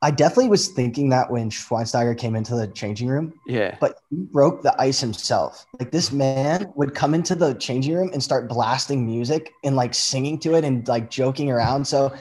I 0.00 0.10
definitely 0.10 0.48
was 0.48 0.68
thinking 0.68 1.08
that 1.10 1.30
when 1.30 1.48
Schweinsteiger 1.48 2.16
came 2.16 2.36
into 2.36 2.54
the 2.54 2.66
changing 2.68 3.08
room. 3.08 3.32
Yeah. 3.46 3.76
But 3.80 4.00
he 4.10 4.16
broke 4.16 4.62
the 4.62 4.74
ice 4.78 5.00
himself. 5.00 5.64
Like 5.78 5.92
this 5.92 6.12
man 6.12 6.72
would 6.76 6.94
come 6.94 7.14
into 7.14 7.34
the 7.34 7.54
changing 7.54 7.94
room 7.94 8.10
and 8.12 8.22
start 8.22 8.48
blasting 8.48 9.06
music 9.06 9.52
and 9.64 9.76
like 9.76 9.94
singing 9.94 10.38
to 10.40 10.54
it 10.56 10.64
and 10.64 10.86
like 10.88 11.10
joking 11.10 11.50
around. 11.50 11.86
So 11.86 12.14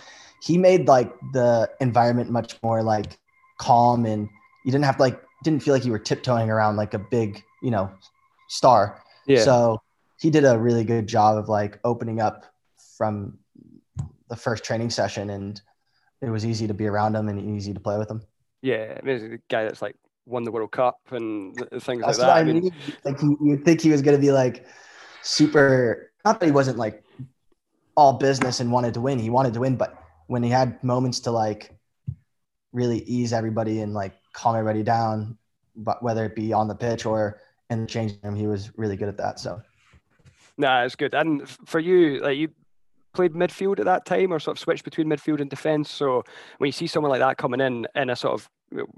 he 0.44 0.58
made 0.58 0.88
like 0.90 1.14
the 1.32 1.70
environment 1.80 2.30
much 2.30 2.58
more 2.62 2.84
like 2.84 3.18
calm 3.60 4.06
and 4.06 4.28
you 4.66 4.72
didn't 4.72 4.84
have 4.84 4.98
to 4.98 5.04
like 5.04 5.22
didn't 5.44 5.64
feel 5.64 5.74
like 5.74 5.86
you 5.86 5.92
were 5.92 6.00
tiptoeing 6.00 6.50
around 6.50 6.76
like 6.76 6.94
a 6.94 7.00
big, 7.00 7.42
you 7.62 7.72
know, 7.72 7.90
star. 8.50 9.02
Yeah. 9.26 9.42
So 9.42 9.82
he 10.20 10.30
did 10.30 10.44
a 10.44 10.58
really 10.58 10.84
good 10.84 11.08
job 11.08 11.38
of 11.38 11.48
like 11.48 11.80
opening 11.86 12.20
up 12.20 12.46
from 12.98 13.38
the 14.28 14.36
first 14.36 14.66
training 14.66 14.90
session 14.90 15.30
and 15.30 15.62
it 16.22 16.30
was 16.30 16.46
easy 16.46 16.68
to 16.68 16.74
be 16.74 16.88
around 16.88 17.16
him 17.16 17.30
and 17.30 17.56
easy 17.56 17.74
to 17.74 17.80
play 17.80 17.98
with 17.98 18.12
him. 18.12 18.22
Yeah, 18.62 18.98
I 19.02 19.06
mean, 19.06 19.32
the 19.32 19.40
guy 19.50 19.64
that's 19.64 19.82
like 19.82 19.96
won 20.26 20.44
the 20.44 20.52
World 20.52 20.72
Cup 20.72 21.00
and 21.12 21.56
things 21.82 22.02
that's 22.02 22.18
like 22.18 22.18
that. 22.18 22.30
I 22.30 22.44
mean, 22.44 22.70
like 23.06 23.22
you'd 23.22 23.64
think 23.64 23.80
he 23.80 23.92
was 23.92 24.02
going 24.02 24.18
to 24.18 24.22
be 24.22 24.32
like 24.32 24.66
super. 25.22 26.12
Not 26.26 26.40
that 26.40 26.46
he 26.46 26.52
wasn't 26.52 26.78
like 26.78 27.04
all 27.96 28.14
business 28.14 28.60
and 28.60 28.72
wanted 28.72 28.94
to 28.96 29.02
win. 29.02 29.20
He 29.20 29.30
wanted 29.30 29.54
to 29.54 29.60
win, 29.62 29.76
but 29.76 30.03
when 30.28 30.44
he 30.44 30.50
had 30.50 30.84
moments 30.84 31.20
to 31.22 31.32
like 31.32 31.78
really 32.72 33.00
ease 33.00 33.34
everybody 33.34 33.82
and 33.82 33.94
like 33.94 34.14
calm 34.34 34.56
everybody 34.56 34.84
down, 34.84 35.38
but 35.76 36.02
whether 36.02 36.26
it 36.26 36.36
be 36.36 36.54
on 36.54 36.68
the 36.68 36.76
pitch 36.76 37.06
or 37.06 37.42
in 37.70 37.82
the 37.82 37.88
changing 37.88 38.20
room, 38.24 38.36
he 38.36 38.48
was 38.48 38.72
really 38.78 38.96
good 38.96 39.10
at 39.10 39.18
that. 39.18 39.40
So. 39.40 39.62
Nah, 40.58 40.84
it's 40.84 40.96
good. 40.96 41.14
And 41.14 41.48
for 41.48 41.80
you, 41.80 42.20
like 42.20 42.38
you 42.38 42.50
played 43.14 43.34
midfield 43.34 43.80
at 43.80 43.86
that 43.86 44.06
time 44.06 44.34
or 44.34 44.40
sort 44.40 44.58
of 44.58 44.60
switched 44.60 44.84
between 44.84 45.08
midfield 45.08 45.40
and 45.40 45.50
defence. 45.50 45.92
So 45.92 46.24
when 46.58 46.68
you 46.68 46.72
see 46.72 46.88
someone 46.88 47.12
like 47.12 47.22
that 47.22 47.38
coming 47.38 47.62
in 47.62 47.88
in 47.96 48.10
a 48.10 48.16
sort 48.16 48.34
of 48.34 48.50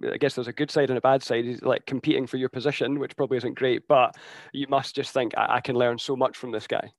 I 0.10 0.18
guess 0.18 0.36
there's 0.36 0.48
a 0.48 0.54
good 0.54 0.72
side 0.72 0.90
and 0.90 0.98
a 0.98 1.02
bad 1.02 1.24
side. 1.24 1.46
He's 1.46 1.62
like 1.62 1.86
competing 1.86 2.28
for 2.28 2.38
your 2.38 2.50
position, 2.50 3.00
which 3.00 3.16
probably 3.16 3.38
isn't 3.38 3.56
great, 3.56 3.88
but 3.88 4.16
you 4.54 4.68
must 4.70 4.96
just 4.96 5.12
think 5.12 5.38
I, 5.38 5.56
I 5.56 5.62
can 5.62 5.76
learn 5.76 5.98
so 5.98 6.16
much 6.16 6.38
from 6.38 6.52
this 6.52 6.68
guy. 6.68 6.92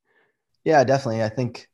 Yeah, 0.65 0.85
definitely. 0.85 1.23
I 1.23 1.29
think, 1.29 1.69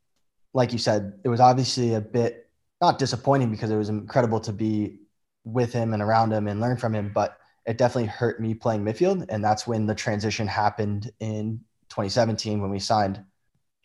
like 0.55 0.73
you 0.73 0.79
said, 0.79 1.21
it 1.25 1.29
was 1.29 1.41
obviously 1.41 1.95
a 1.95 2.01
bit 2.01 2.49
not 2.81 2.99
disappointing 2.99 3.51
because 3.51 3.71
it 3.71 3.77
was 3.77 3.89
incredible 3.89 4.41
to 4.41 4.53
be 4.53 4.99
with 5.45 5.73
him 5.73 5.93
and 5.93 6.03
around 6.03 6.33
him 6.33 6.49
and 6.49 6.61
learn 6.61 6.77
from 6.77 6.95
him, 6.95 7.11
but 7.15 7.39
it 7.67 7.79
definitely 7.79 8.09
hurt 8.09 8.41
me 8.41 8.55
playing 8.55 8.85
midfield. 8.85 9.25
And 9.29 9.43
that's 9.43 9.67
when 9.67 9.87
the 9.87 9.95
transition 9.95 10.47
happened 10.47 11.11
in 11.21 11.61
2017 11.91 12.61
when 12.61 12.71
we 12.71 12.79
signed 12.79 13.25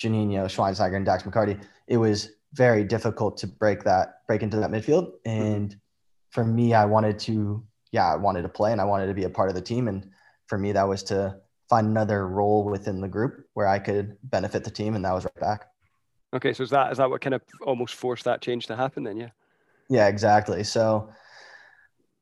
Juninho, 0.01 0.45
Schweinsteiger, 0.45 0.95
and 0.95 1.05
Dax 1.05 1.23
McCarty, 1.23 1.61
it 1.87 1.97
was 1.97 2.31
very 2.53 2.83
difficult 2.83 3.37
to 3.37 3.47
break 3.47 3.83
that, 3.83 4.25
break 4.27 4.41
into 4.41 4.57
that 4.57 4.71
midfield. 4.71 5.11
And 5.25 5.75
for 6.31 6.43
me, 6.43 6.73
I 6.73 6.85
wanted 6.85 7.19
to, 7.19 7.63
yeah, 7.91 8.11
I 8.11 8.15
wanted 8.15 8.43
to 8.43 8.49
play 8.49 8.71
and 8.71 8.81
I 8.81 8.85
wanted 8.85 9.07
to 9.07 9.13
be 9.13 9.23
a 9.25 9.29
part 9.29 9.49
of 9.49 9.55
the 9.55 9.61
team. 9.61 9.87
And 9.87 10.09
for 10.47 10.57
me, 10.57 10.71
that 10.71 10.87
was 10.87 11.03
to 11.03 11.37
find 11.69 11.87
another 11.87 12.27
role 12.27 12.63
within 12.63 13.01
the 13.01 13.07
group 13.07 13.45
where 13.53 13.67
I 13.67 13.79
could 13.79 14.17
benefit 14.23 14.63
the 14.63 14.71
team. 14.71 14.95
And 14.95 15.05
that 15.05 15.13
was 15.13 15.25
right 15.25 15.39
back. 15.39 15.67
Okay. 16.33 16.53
So 16.53 16.63
is 16.63 16.69
that, 16.71 16.91
is 16.91 16.97
that 16.97 17.09
what 17.09 17.21
kind 17.21 17.33
of 17.33 17.41
almost 17.65 17.95
forced 17.95 18.25
that 18.25 18.41
change 18.41 18.67
to 18.67 18.75
happen 18.75 19.03
then? 19.03 19.17
Yeah. 19.17 19.29
Yeah, 19.89 20.07
exactly. 20.07 20.63
So 20.63 21.09
I 21.09 21.13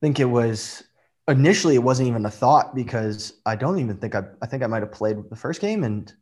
think 0.01 0.19
it 0.19 0.25
was 0.25 0.83
initially, 1.27 1.75
it 1.75 1.83
wasn't 1.83 2.09
even 2.09 2.25
a 2.25 2.31
thought 2.31 2.75
because 2.75 3.33
I 3.45 3.55
don't 3.55 3.79
even 3.79 3.97
think 3.97 4.13
I, 4.13 4.23
I 4.41 4.45
think 4.45 4.61
I 4.61 4.67
might've 4.67 4.91
played 4.91 5.17
the 5.29 5.35
first 5.35 5.61
game 5.61 5.83
and 5.83 6.13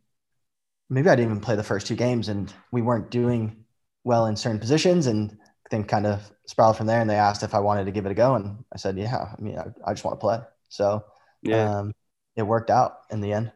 maybe 0.88 1.08
I 1.08 1.16
didn't 1.16 1.30
even 1.30 1.42
play 1.42 1.56
the 1.56 1.62
first 1.62 1.86
two 1.86 1.96
games 1.96 2.28
and 2.28 2.52
we 2.72 2.80
weren't 2.80 3.10
doing 3.10 3.64
well 4.04 4.26
in 4.26 4.36
certain 4.36 4.58
positions 4.58 5.06
and 5.06 5.36
then 5.70 5.84
kind 5.84 6.06
of 6.06 6.30
spiraled 6.46 6.76
from 6.76 6.86
there. 6.86 7.00
And 7.00 7.10
they 7.10 7.16
asked 7.16 7.42
if 7.42 7.54
I 7.54 7.60
wanted 7.60 7.84
to 7.84 7.92
give 7.92 8.06
it 8.06 8.12
a 8.12 8.14
go. 8.14 8.34
And 8.34 8.64
I 8.72 8.78
said, 8.78 8.96
yeah, 8.96 9.34
I 9.36 9.40
mean, 9.40 9.58
I, 9.58 9.66
I 9.86 9.92
just 9.92 10.04
want 10.04 10.18
to 10.18 10.20
play. 10.20 10.38
So 10.70 11.04
yeah, 11.42 11.78
um, 11.78 11.92
it 12.36 12.42
worked 12.42 12.70
out 12.70 13.00
in 13.10 13.20
the 13.20 13.32
end. 13.32 13.52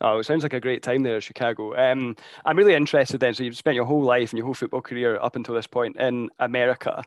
Oh, 0.00 0.18
it 0.18 0.24
sounds 0.24 0.42
like 0.42 0.52
a 0.52 0.60
great 0.60 0.82
time 0.82 1.02
there 1.02 1.20
Chicago. 1.20 1.74
Um, 1.76 2.16
I'm 2.44 2.56
really 2.56 2.74
interested 2.74 3.18
then. 3.20 3.34
So 3.34 3.44
you've 3.44 3.56
spent 3.56 3.76
your 3.76 3.86
whole 3.86 4.02
life 4.02 4.30
and 4.30 4.38
your 4.38 4.44
whole 4.44 4.54
football 4.54 4.82
career 4.82 5.18
up 5.20 5.36
until 5.36 5.54
this 5.54 5.66
point 5.66 5.96
in 5.96 6.28
America. 6.38 7.02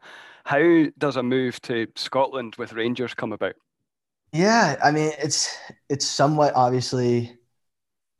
How 0.45 0.85
does 0.97 1.15
a 1.15 1.23
move 1.23 1.61
to 1.61 1.87
Scotland 1.95 2.55
with 2.57 2.73
Rangers 2.73 3.13
come 3.13 3.31
about? 3.31 3.53
Yeah, 4.31 4.79
I 4.83 4.91
mean 4.91 5.11
it's 5.19 5.55
it's 5.89 6.05
somewhat 6.05 6.53
obviously 6.55 7.37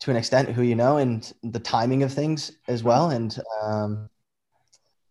to 0.02 0.12
an 0.12 0.18
extent 0.18 0.50
who 0.50 0.62
you 0.62 0.76
know 0.76 0.98
and 0.98 1.32
the 1.44 1.60
timing 1.60 2.04
of 2.04 2.14
things 2.14 2.52
as 2.68 2.84
well. 2.84 3.10
And 3.10 3.38
um, 3.62 4.10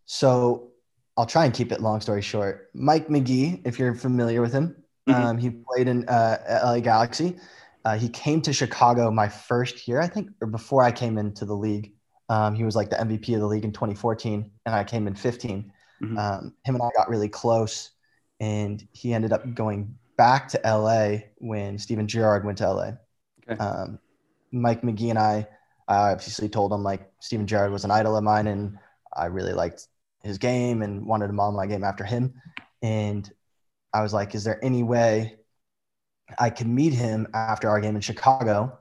so 0.05 0.71
I'll 1.17 1.25
try 1.25 1.45
and 1.45 1.53
keep 1.53 1.71
it 1.71 1.81
long 1.81 2.01
story 2.01 2.21
short. 2.21 2.69
Mike 2.73 3.09
Magee, 3.09 3.61
if 3.65 3.77
you're 3.77 3.93
familiar 3.93 4.41
with 4.41 4.53
him, 4.53 4.75
mm-hmm. 5.07 5.21
um, 5.21 5.37
he 5.37 5.49
played 5.49 5.87
in 5.87 6.07
uh, 6.07 6.61
LA 6.63 6.79
Galaxy. 6.79 7.35
Uh, 7.85 7.97
he 7.97 8.09
came 8.09 8.41
to 8.41 8.53
Chicago 8.53 9.09
my 9.09 9.29
first 9.29 9.87
year, 9.87 10.01
I 10.01 10.07
think, 10.07 10.29
or 10.41 10.47
before 10.47 10.83
I 10.83 10.91
came 10.91 11.17
into 11.17 11.45
the 11.45 11.55
league. 11.55 11.93
Um, 12.27 12.53
he 12.53 12.63
was 12.63 12.75
like 12.75 12.89
the 12.89 12.97
MVP 12.97 13.33
of 13.33 13.39
the 13.39 13.47
league 13.47 13.65
in 13.65 13.71
2014, 13.71 14.51
and 14.65 14.75
I 14.75 14.83
came 14.83 15.07
in 15.07 15.15
15. 15.15 15.71
Mm-hmm. 16.01 16.17
Um, 16.17 16.53
him 16.63 16.75
and 16.75 16.83
I 16.83 16.89
got 16.95 17.09
really 17.09 17.29
close, 17.29 17.91
and 18.39 18.85
he 18.91 19.13
ended 19.13 19.33
up 19.33 19.53
going 19.55 19.95
back 20.17 20.49
to 20.49 20.61
LA 20.63 21.19
when 21.37 21.77
Steven 21.77 22.07
Gerrard 22.07 22.45
went 22.45 22.57
to 22.59 22.71
LA. 22.71 22.91
Okay. 23.49 23.59
Um, 23.59 23.99
Mike 24.51 24.83
Magee 24.83 25.09
and 25.09 25.19
I, 25.19 25.47
I 25.87 26.11
obviously 26.11 26.49
told 26.49 26.71
him 26.71 26.83
like 26.83 27.09
Steven 27.19 27.47
Gerrard 27.47 27.71
was 27.71 27.85
an 27.85 27.91
idol 27.91 28.15
of 28.15 28.23
mine, 28.23 28.47
and 28.47 28.77
I 29.15 29.25
really 29.25 29.53
liked 29.53 29.87
his 30.23 30.37
game 30.37 30.81
and 30.81 31.05
wanted 31.05 31.27
to 31.27 31.33
model 31.33 31.57
my 31.57 31.65
game 31.65 31.83
after 31.83 32.03
him. 32.03 32.33
And 32.81 33.29
I 33.93 34.01
was 34.01 34.13
like, 34.13 34.35
is 34.35 34.43
there 34.43 34.63
any 34.63 34.83
way 34.83 35.38
I 36.37 36.49
could 36.49 36.67
meet 36.67 36.93
him 36.93 37.27
after 37.33 37.69
our 37.69 37.79
game 37.81 37.95
in 37.95 38.01
Chicago 38.01 38.77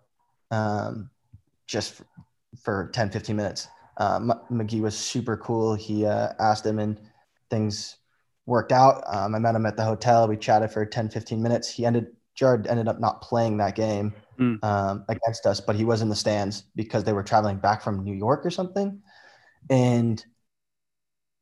um, 0.50 1.10
just 1.66 2.02
for 2.62 2.90
10, 2.92 3.10
15 3.10 3.36
minutes? 3.36 3.68
Uh, 3.96 4.34
Magee 4.50 4.80
was 4.80 4.96
super 4.96 5.36
cool. 5.36 5.74
He 5.74 6.06
uh, 6.06 6.32
asked 6.38 6.64
him, 6.64 6.78
and 6.78 7.00
things 7.50 7.96
worked 8.46 8.72
out. 8.72 9.02
Um, 9.06 9.34
I 9.34 9.38
met 9.38 9.54
him 9.54 9.66
at 9.66 9.76
the 9.76 9.84
hotel. 9.84 10.28
We 10.28 10.36
chatted 10.36 10.70
for 10.70 10.84
10, 10.86 11.10
15 11.10 11.42
minutes. 11.42 11.68
He 11.68 11.84
ended, 11.84 12.06
Gerrard 12.34 12.66
ended 12.66 12.88
up 12.88 13.00
not 13.00 13.20
playing 13.22 13.56
that 13.58 13.74
game 13.74 14.14
mm. 14.38 14.62
um, 14.64 15.04
against 15.08 15.46
us, 15.46 15.60
but 15.60 15.76
he 15.76 15.84
was 15.84 16.00
in 16.00 16.08
the 16.08 16.16
stands 16.16 16.64
because 16.76 17.04
they 17.04 17.12
were 17.12 17.22
traveling 17.22 17.58
back 17.58 17.82
from 17.82 18.04
New 18.04 18.14
York 18.14 18.46
or 18.46 18.50
something. 18.50 19.02
And 19.68 20.24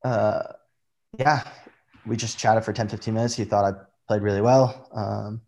uh, 0.03 0.45
yeah, 1.19 1.43
we 2.07 2.17
just 2.17 2.39
chatted 2.39 2.65
for 2.65 2.73
10, 2.73 2.89
15 2.89 3.13
minutes. 3.13 3.35
He 3.35 3.45
thought 3.45 3.65
I 3.65 3.77
played 4.09 4.23
really 4.23 4.41
well. 4.41 4.89
Um, 4.95 5.43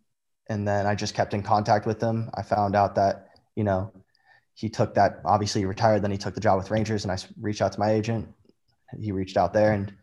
and 0.49 0.67
then 0.67 0.87
I 0.87 0.95
just 0.95 1.13
kept 1.13 1.33
in 1.33 1.43
contact 1.43 1.85
with 1.85 2.01
him. 2.01 2.29
I 2.33 2.41
found 2.41 2.75
out 2.75 2.95
that, 2.95 3.29
you 3.55 3.63
know, 3.63 3.93
he 4.55 4.67
took 4.67 4.95
that, 4.95 5.21
obviously 5.23 5.61
he 5.61 5.65
retired, 5.65 6.01
then 6.01 6.11
he 6.11 6.17
took 6.17 6.33
the 6.33 6.41
job 6.41 6.57
with 6.57 6.71
Rangers 6.71 7.05
and 7.05 7.11
I 7.11 7.17
reached 7.39 7.61
out 7.61 7.71
to 7.73 7.79
my 7.79 7.91
agent. 7.91 8.27
He 8.99 9.11
reached 9.11 9.37
out 9.37 9.53
there 9.53 9.71
and 9.73 9.93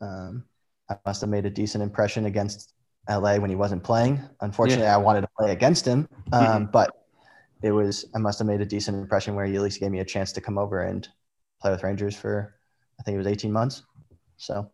um, 0.00 0.44
I 0.88 0.96
must 1.04 1.20
have 1.20 1.28
made 1.28 1.44
a 1.44 1.50
decent 1.50 1.82
impression 1.82 2.26
against 2.26 2.72
LA 3.10 3.36
when 3.36 3.50
he 3.50 3.56
wasn't 3.56 3.82
playing. 3.82 4.22
Unfortunately, 4.40 4.84
yeah. 4.84 4.94
I 4.94 4.98
wanted 4.98 5.22
to 5.22 5.28
play 5.38 5.50
against 5.50 5.84
him, 5.84 6.08
um, 6.32 6.44
mm-hmm. 6.44 6.64
but 6.70 6.90
it 7.62 7.72
was, 7.72 8.06
I 8.14 8.18
must 8.18 8.38
have 8.38 8.46
made 8.46 8.60
a 8.60 8.66
decent 8.66 8.96
impression 8.96 9.34
where 9.34 9.44
he 9.44 9.56
at 9.56 9.62
least 9.62 9.80
gave 9.80 9.90
me 9.90 10.00
a 10.00 10.04
chance 10.04 10.32
to 10.32 10.40
come 10.40 10.56
over 10.56 10.82
and 10.82 11.06
play 11.60 11.72
with 11.72 11.82
Rangers 11.82 12.16
for, 12.16 12.54
I 13.00 13.02
think 13.02 13.16
it 13.16 13.18
was 13.18 13.26
18 13.26 13.52
months. 13.52 13.82
So, 14.36 14.70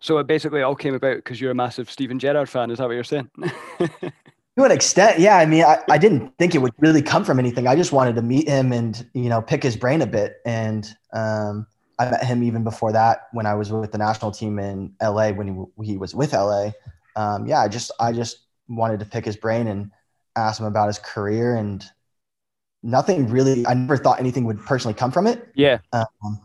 so 0.00 0.18
it 0.18 0.26
basically 0.26 0.62
all 0.62 0.74
came 0.74 0.94
about 0.94 1.16
because 1.16 1.40
you're 1.40 1.50
a 1.50 1.54
massive 1.54 1.90
Steven 1.90 2.18
Gerrard 2.18 2.48
fan. 2.48 2.70
Is 2.70 2.78
that 2.78 2.86
what 2.86 2.94
you're 2.94 3.04
saying? 3.04 3.30
to 4.60 4.66
an 4.66 4.72
extent, 4.72 5.18
yeah. 5.18 5.36
I 5.36 5.46
mean, 5.46 5.64
I, 5.64 5.78
I 5.88 5.98
didn't 5.98 6.36
think 6.38 6.54
it 6.54 6.58
would 6.58 6.72
really 6.78 7.02
come 7.02 7.24
from 7.24 7.38
anything. 7.38 7.66
I 7.66 7.76
just 7.76 7.92
wanted 7.92 8.14
to 8.16 8.22
meet 8.22 8.48
him 8.48 8.72
and 8.72 9.06
you 9.14 9.28
know 9.28 9.42
pick 9.42 9.62
his 9.62 9.76
brain 9.76 10.02
a 10.02 10.06
bit. 10.06 10.36
And 10.46 10.88
um, 11.12 11.66
I 11.98 12.10
met 12.10 12.24
him 12.24 12.42
even 12.42 12.64
before 12.64 12.92
that 12.92 13.28
when 13.32 13.46
I 13.46 13.54
was 13.54 13.72
with 13.72 13.92
the 13.92 13.98
national 13.98 14.30
team 14.32 14.58
in 14.58 14.94
LA 15.02 15.30
when 15.30 15.68
he, 15.78 15.92
he 15.92 15.96
was 15.96 16.14
with 16.14 16.32
LA. 16.32 16.70
Um, 17.16 17.46
yeah, 17.46 17.60
I 17.60 17.68
just 17.68 17.90
I 17.98 18.12
just 18.12 18.38
wanted 18.68 19.00
to 19.00 19.06
pick 19.06 19.24
his 19.24 19.36
brain 19.36 19.66
and 19.66 19.90
ask 20.36 20.60
him 20.60 20.66
about 20.66 20.86
his 20.86 20.98
career 20.98 21.56
and 21.56 21.84
nothing 22.82 23.28
really. 23.28 23.66
I 23.66 23.74
never 23.74 23.96
thought 23.96 24.20
anything 24.20 24.44
would 24.44 24.60
personally 24.64 24.94
come 24.94 25.10
from 25.10 25.26
it. 25.26 25.48
Yeah. 25.54 25.78
Um, 25.92 26.40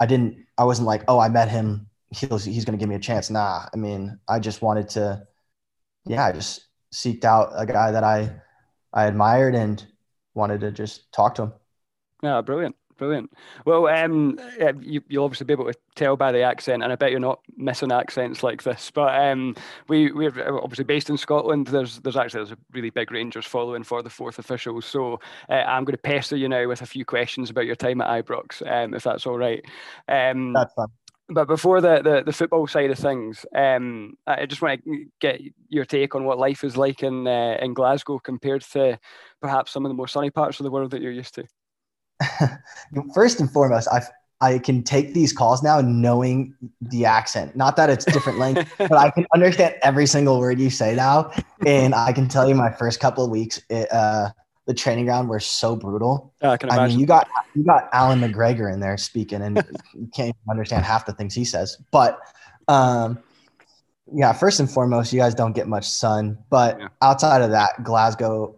I 0.00 0.06
didn't. 0.06 0.46
I 0.58 0.64
wasn't 0.64 0.86
like, 0.86 1.04
oh, 1.08 1.18
I 1.18 1.28
met 1.28 1.48
him 1.48 1.86
he's 2.12 2.44
he's 2.44 2.64
going 2.64 2.78
to 2.78 2.80
give 2.80 2.88
me 2.88 2.94
a 2.94 3.00
chance. 3.00 3.30
Nah, 3.30 3.66
I 3.72 3.76
mean, 3.76 4.18
I 4.28 4.38
just 4.38 4.62
wanted 4.62 4.88
to, 4.90 5.26
yeah, 6.04 6.26
I 6.26 6.32
just 6.32 6.66
seeked 6.92 7.24
out 7.24 7.50
a 7.54 7.66
guy 7.66 7.90
that 7.90 8.04
I 8.04 8.32
I 8.92 9.06
admired 9.06 9.54
and 9.54 9.84
wanted 10.34 10.60
to 10.60 10.70
just 10.70 11.10
talk 11.12 11.34
to 11.36 11.42
him. 11.44 11.52
Yeah, 12.22 12.40
brilliant. 12.40 12.76
Brilliant. 12.98 13.32
Well, 13.64 13.88
um, 13.88 14.38
you, 14.80 15.02
will 15.10 15.24
obviously 15.24 15.46
be 15.46 15.54
able 15.54 15.64
to 15.64 15.76
tell 15.96 16.16
by 16.16 16.30
the 16.30 16.42
accent, 16.42 16.84
and 16.84 16.92
I 16.92 16.96
bet 16.96 17.10
you're 17.10 17.18
not 17.18 17.40
missing 17.56 17.90
accents 17.90 18.44
like 18.44 18.62
this. 18.62 18.92
But 18.92 19.18
um, 19.20 19.56
we 19.88 20.12
we're 20.12 20.56
obviously 20.62 20.84
based 20.84 21.10
in 21.10 21.16
Scotland. 21.16 21.66
There's 21.66 21.98
there's 22.00 22.16
actually 22.16 22.40
there's 22.40 22.52
a 22.52 22.58
really 22.70 22.90
big 22.90 23.10
Rangers 23.10 23.46
following 23.46 23.82
for 23.82 24.02
the 24.02 24.10
fourth 24.10 24.38
official. 24.38 24.80
So 24.82 25.18
uh, 25.48 25.54
I'm 25.54 25.84
going 25.84 25.96
to 25.96 26.02
pester 26.02 26.36
you 26.36 26.48
now 26.48 26.68
with 26.68 26.82
a 26.82 26.86
few 26.86 27.04
questions 27.04 27.50
about 27.50 27.66
your 27.66 27.76
time 27.76 28.00
at 28.02 28.24
Ibrox, 28.24 28.62
um, 28.70 28.94
if 28.94 29.02
that's 29.02 29.26
all 29.26 29.38
right. 29.38 29.64
Um, 30.06 30.52
that's 30.52 30.74
fine 30.74 30.88
but 31.28 31.46
before 31.46 31.80
the, 31.80 32.02
the, 32.02 32.22
the, 32.24 32.32
football 32.32 32.66
side 32.66 32.90
of 32.90 32.98
things, 32.98 33.46
um, 33.54 34.14
I 34.26 34.46
just 34.46 34.60
want 34.60 34.84
to 34.84 35.06
get 35.20 35.40
your 35.68 35.84
take 35.84 36.14
on 36.14 36.24
what 36.24 36.38
life 36.38 36.64
is 36.64 36.76
like 36.76 37.02
in 37.02 37.26
uh, 37.26 37.56
in 37.60 37.74
Glasgow 37.74 38.18
compared 38.18 38.62
to 38.72 38.98
perhaps 39.40 39.72
some 39.72 39.84
of 39.84 39.90
the 39.90 39.94
more 39.94 40.08
sunny 40.08 40.30
parts 40.30 40.60
of 40.60 40.64
the 40.64 40.70
world 40.70 40.90
that 40.90 41.00
you're 41.00 41.12
used 41.12 41.34
to. 41.34 41.44
First 43.14 43.40
and 43.40 43.50
foremost, 43.50 43.88
I 43.88 44.02
I 44.42 44.58
can 44.58 44.82
take 44.82 45.14
these 45.14 45.32
calls 45.32 45.62
now 45.62 45.80
knowing 45.80 46.54
the 46.80 47.04
accent. 47.04 47.54
Not 47.54 47.76
that 47.76 47.88
it's 47.88 48.04
different 48.04 48.40
length, 48.40 48.72
but 48.78 48.94
I 48.94 49.10
can 49.10 49.24
understand 49.32 49.76
every 49.82 50.06
single 50.06 50.40
word 50.40 50.58
you 50.58 50.68
say 50.68 50.96
now. 50.96 51.30
And 51.64 51.94
I 51.94 52.12
can 52.12 52.26
tell 52.28 52.48
you, 52.48 52.56
my 52.56 52.72
first 52.72 52.98
couple 52.98 53.24
of 53.24 53.30
weeks, 53.30 53.62
it, 53.70 53.90
uh, 53.92 54.30
the 54.66 54.74
training 54.74 55.06
ground 55.06 55.28
were 55.28 55.40
so 55.40 55.74
brutal. 55.74 56.32
Yeah, 56.40 56.50
I 56.50 56.56
can 56.56 56.68
imagine. 56.68 56.84
I 56.84 56.88
mean, 56.88 57.00
you 57.00 57.06
got 57.06 57.28
you 57.54 57.64
got 57.64 57.88
Allan 57.92 58.20
McGregor 58.20 58.72
in 58.72 58.80
there 58.80 58.96
speaking, 58.96 59.42
and 59.42 59.56
you 59.94 60.08
can't 60.14 60.28
even 60.28 60.50
understand 60.50 60.84
half 60.84 61.06
the 61.06 61.12
things 61.12 61.34
he 61.34 61.44
says. 61.44 61.76
But 61.90 62.20
um, 62.68 63.18
yeah, 64.12 64.32
first 64.32 64.60
and 64.60 64.70
foremost, 64.70 65.12
you 65.12 65.18
guys 65.18 65.34
don't 65.34 65.52
get 65.52 65.66
much 65.66 65.88
sun. 65.88 66.38
But 66.50 66.78
yeah. 66.78 66.88
outside 67.00 67.42
of 67.42 67.50
that, 67.50 67.82
Glasgow, 67.82 68.56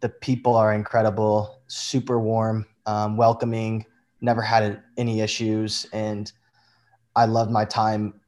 the 0.00 0.08
people 0.08 0.56
are 0.56 0.72
incredible, 0.72 1.60
super 1.66 2.18
warm, 2.18 2.66
um, 2.86 3.16
welcoming. 3.16 3.84
Never 4.22 4.40
had 4.40 4.82
any 4.96 5.20
issues, 5.20 5.86
and 5.92 6.32
I 7.14 7.26
loved 7.26 7.50
my 7.50 7.66
time 7.66 8.20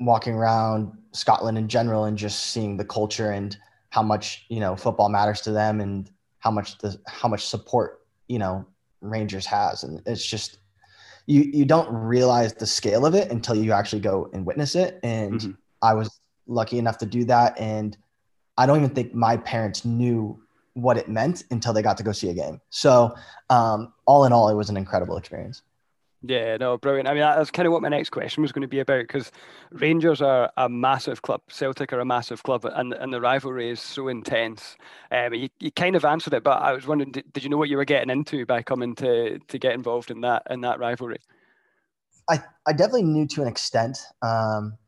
walking 0.00 0.34
around 0.34 0.96
Scotland 1.12 1.58
in 1.58 1.68
general 1.68 2.04
and 2.04 2.16
just 2.16 2.46
seeing 2.46 2.76
the 2.76 2.84
culture 2.84 3.30
and 3.30 3.56
how 3.90 4.02
much 4.02 4.46
you 4.48 4.58
know 4.58 4.74
football 4.74 5.08
matters 5.08 5.42
to 5.42 5.52
them 5.52 5.80
and 5.80 6.10
how 6.44 6.50
much 6.50 6.76
the 6.78 7.00
how 7.06 7.26
much 7.26 7.46
support 7.46 8.02
you 8.28 8.38
know 8.38 8.66
Rangers 9.00 9.46
has, 9.46 9.82
and 9.82 10.02
it's 10.06 10.24
just 10.24 10.58
you 11.26 11.40
you 11.42 11.64
don't 11.64 11.90
realize 11.90 12.52
the 12.52 12.66
scale 12.66 13.06
of 13.06 13.14
it 13.14 13.30
until 13.30 13.56
you 13.56 13.72
actually 13.72 14.00
go 14.00 14.28
and 14.34 14.44
witness 14.44 14.74
it. 14.74 15.00
And 15.02 15.40
mm-hmm. 15.40 15.52
I 15.80 15.94
was 15.94 16.20
lucky 16.46 16.78
enough 16.78 16.98
to 16.98 17.06
do 17.06 17.24
that, 17.24 17.58
and 17.58 17.96
I 18.58 18.66
don't 18.66 18.76
even 18.76 18.90
think 18.90 19.14
my 19.14 19.38
parents 19.38 19.84
knew 19.86 20.38
what 20.74 20.98
it 20.98 21.08
meant 21.08 21.44
until 21.50 21.72
they 21.72 21.82
got 21.82 21.96
to 21.96 22.02
go 22.02 22.12
see 22.12 22.28
a 22.28 22.34
game. 22.34 22.60
So 22.68 23.14
um, 23.48 23.94
all 24.06 24.26
in 24.26 24.32
all, 24.32 24.48
it 24.50 24.54
was 24.54 24.68
an 24.68 24.76
incredible 24.76 25.16
experience. 25.16 25.62
Yeah, 26.26 26.56
no, 26.56 26.78
brilliant. 26.78 27.06
I 27.06 27.12
mean, 27.12 27.20
that's 27.20 27.50
kind 27.50 27.66
of 27.66 27.72
what 27.72 27.82
my 27.82 27.90
next 27.90 28.08
question 28.08 28.42
was 28.42 28.50
going 28.50 28.62
to 28.62 28.68
be 28.68 28.80
about 28.80 29.02
because 29.02 29.30
Rangers 29.72 30.22
are 30.22 30.50
a 30.56 30.70
massive 30.70 31.20
club, 31.20 31.42
Celtic 31.48 31.92
are 31.92 32.00
a 32.00 32.04
massive 32.04 32.42
club, 32.42 32.64
and, 32.64 32.94
and 32.94 33.12
the 33.12 33.20
rivalry 33.20 33.68
is 33.68 33.80
so 33.80 34.08
intense. 34.08 34.76
Um, 35.10 35.34
you, 35.34 35.50
you 35.60 35.70
kind 35.70 35.96
of 35.96 36.04
answered 36.04 36.32
it, 36.32 36.42
but 36.42 36.62
I 36.62 36.72
was 36.72 36.86
wondering, 36.86 37.12
did, 37.12 37.30
did 37.34 37.44
you 37.44 37.50
know 37.50 37.58
what 37.58 37.68
you 37.68 37.76
were 37.76 37.84
getting 37.84 38.08
into 38.08 38.46
by 38.46 38.62
coming 38.62 38.94
to 38.96 39.38
to 39.38 39.58
get 39.58 39.74
involved 39.74 40.10
in 40.10 40.22
that 40.22 40.44
in 40.48 40.62
that 40.62 40.78
rivalry? 40.78 41.18
I, 42.30 42.42
I 42.66 42.72
definitely 42.72 43.02
knew 43.02 43.26
to 43.28 43.42
an 43.42 43.48
extent, 43.48 43.98
um, 44.22 44.78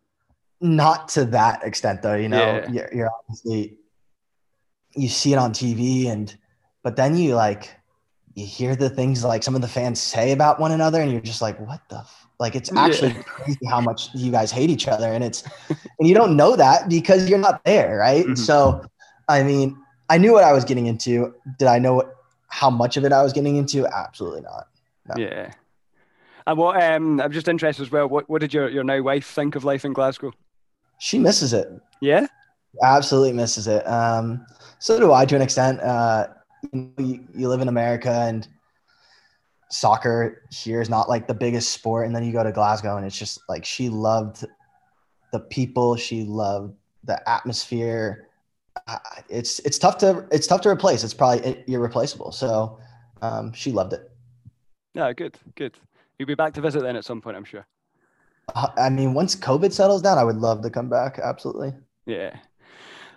not 0.63 1.09
to 1.11 1.27
that 1.27 1.63
extent 1.65 2.01
though. 2.01 2.15
You 2.15 2.31
know, 2.31 2.39
yeah. 2.39 2.71
you're, 2.71 2.95
you're 2.95 3.11
obviously 3.21 3.77
you 4.95 5.09
see 5.09 5.35
it 5.35 5.39
on 5.39 5.53
TV, 5.53 6.07
and 6.07 6.35
but 6.83 6.97
then 6.97 7.15
you 7.15 7.35
like 7.35 7.77
you 8.37 8.45
hear 8.47 8.77
the 8.77 8.91
things 8.91 9.25
like 9.25 9.43
some 9.43 9.55
of 9.55 9.63
the 9.63 9.69
fans 9.69 9.99
say 9.99 10.33
about 10.33 10.61
one 10.61 10.71
another 10.71 11.01
and 11.01 11.11
you're 11.11 11.23
just 11.23 11.41
like 11.41 11.59
what 11.59 11.81
the 11.89 11.97
f-? 11.97 12.27
like 12.39 12.55
it's 12.55 12.71
actually 12.77 13.13
yeah. 13.13 13.23
crazy 13.23 13.67
how 13.67 13.81
much 13.81 14.11
you 14.15 14.31
guys 14.31 14.53
hate 14.53 14.69
each 14.69 14.87
other 14.87 15.07
and 15.07 15.25
it's 15.25 15.43
and 15.71 16.07
you 16.07 16.15
don't 16.15 16.37
know 16.37 16.55
that 16.55 16.89
because 16.89 17.29
you're 17.29 17.39
not 17.39 17.65
there 17.65 17.97
right? 17.97 18.25
Mm-hmm. 18.25 18.35
so 18.35 18.85
i 19.29 19.43
mean 19.43 19.77
i 20.11 20.19
knew 20.19 20.33
what 20.33 20.45
i 20.45 20.53
was 20.53 20.65
getting 20.65 20.87
into. 20.87 21.35
Did 21.59 21.67
i 21.67 21.79
know 21.79 21.95
what, 21.95 22.15
how 22.49 22.69
much 22.71 22.97
of 22.99 23.05
it 23.05 23.13
i 23.13 23.23
was 23.23 23.33
getting 23.33 23.57
into? 23.57 23.87
Absolutely 23.87 24.43
not. 24.43 24.69
No. 25.09 25.15
yeah. 25.17 25.53
And 26.47 26.59
what 26.59 26.81
um 26.83 27.21
i'm 27.21 27.33
just 27.33 27.49
interested 27.49 27.83
as 27.83 27.91
well 27.91 28.07
what, 28.07 28.29
what 28.29 28.43
did 28.43 28.53
your, 28.53 28.69
your 28.69 28.85
now 28.85 29.01
wife 29.01 29.27
think 29.27 29.57
of 29.57 29.65
life 29.65 29.87
in 29.87 29.95
glasgow? 29.95 30.33
She 30.99 31.19
misses 31.19 31.55
it. 31.55 31.69
Yeah? 32.03 32.27
Absolutely 32.83 33.33
misses 33.33 33.67
it. 33.67 33.83
Um 33.89 34.45
so 34.79 35.01
do 35.01 35.15
i 35.15 35.25
to 35.25 35.37
an 35.37 35.41
extent. 35.41 35.81
Uh 35.81 36.27
you, 36.73 37.27
you 37.35 37.49
live 37.49 37.61
in 37.61 37.69
America 37.69 38.11
and 38.11 38.47
soccer 39.71 40.43
here 40.51 40.81
is 40.81 40.89
not 40.89 41.09
like 41.09 41.27
the 41.27 41.35
biggest 41.35 41.73
sport. 41.73 42.07
And 42.07 42.15
then 42.15 42.25
you 42.25 42.33
go 42.33 42.43
to 42.43 42.53
Glasgow 42.53 42.97
and 42.97 43.07
it's 43.07 43.19
just 43.19 43.41
like 43.49 43.65
she 43.65 43.89
loved 43.89 44.45
the 45.33 45.41
people, 45.41 45.97
she 45.97 46.25
loved 46.25 46.75
the 47.05 47.29
atmosphere. 47.29 48.29
It's 49.29 49.59
it's 49.61 49.79
tough 49.79 49.99
to 49.99 50.27
it's 50.31 50.47
tough 50.47 50.61
to 50.63 50.69
replace. 50.69 51.03
It's 51.03 51.15
probably 51.15 51.65
irreplaceable. 51.67 52.33
So 52.33 52.79
um, 53.23 53.53
she 53.53 53.73
loved 53.73 53.93
it. 53.95 54.11
Yeah, 54.95 55.13
good, 55.13 55.39
good. 55.57 55.77
You'll 56.19 56.27
be 56.27 56.35
back 56.35 56.55
to 56.55 56.61
visit 56.61 56.83
then 56.83 56.97
at 56.97 57.05
some 57.05 57.21
point, 57.21 57.37
I'm 57.37 57.45
sure. 57.45 57.67
Uh, 58.55 58.69
I 58.77 58.89
mean, 58.89 59.13
once 59.13 59.35
COVID 59.37 59.73
settles 59.73 60.03
down, 60.03 60.19
I 60.19 60.25
would 60.25 60.37
love 60.37 60.63
to 60.63 60.71
come 60.71 60.89
back. 60.89 61.19
Absolutely. 61.19 61.75
Yeah. 62.07 62.37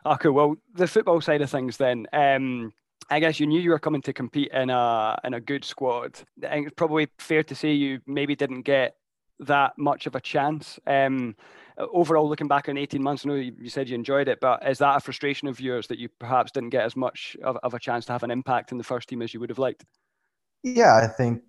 Okay. 0.05 0.29
Well, 0.29 0.57
the 0.73 0.87
football 0.87 1.21
side 1.21 1.41
of 1.41 1.49
things 1.49 1.77
then. 1.77 2.07
Um, 2.11 2.73
I 3.09 3.19
guess 3.19 3.39
you 3.39 3.47
knew 3.47 3.59
you 3.59 3.71
were 3.71 3.79
coming 3.79 4.01
to 4.03 4.13
compete 4.13 4.51
in 4.53 4.69
a 4.69 5.19
in 5.23 5.33
a 5.33 5.41
good 5.41 5.65
squad. 5.65 6.19
I 6.43 6.49
think 6.49 6.67
it's 6.67 6.75
probably 6.75 7.07
fair 7.17 7.43
to 7.43 7.55
say 7.55 7.73
you 7.73 7.99
maybe 8.05 8.35
didn't 8.35 8.61
get 8.61 8.95
that 9.39 9.77
much 9.77 10.05
of 10.05 10.15
a 10.15 10.21
chance. 10.21 10.79
Um, 10.85 11.35
overall, 11.77 12.27
looking 12.27 12.47
back 12.47 12.69
on 12.69 12.77
18 12.77 13.01
months, 13.01 13.25
I 13.25 13.29
know 13.29 13.35
you 13.35 13.69
said 13.69 13.89
you 13.89 13.95
enjoyed 13.95 14.27
it, 14.27 14.39
but 14.41 14.67
is 14.67 14.79
that 14.79 14.97
a 14.97 14.99
frustration 14.99 15.47
of 15.47 15.59
yours 15.59 15.87
that 15.87 15.97
you 15.97 16.09
perhaps 16.19 16.51
didn't 16.51 16.69
get 16.69 16.83
as 16.83 16.95
much 16.95 17.37
of, 17.43 17.57
of 17.63 17.73
a 17.73 17.79
chance 17.79 18.05
to 18.05 18.11
have 18.11 18.23
an 18.23 18.31
impact 18.31 18.71
in 18.71 18.77
the 18.77 18.83
first 18.83 19.07
team 19.09 19.21
as 19.21 19.33
you 19.33 19.39
would 19.39 19.49
have 19.49 19.59
liked? 19.59 19.85
Yeah, 20.63 20.95
I 21.01 21.07
think 21.07 21.41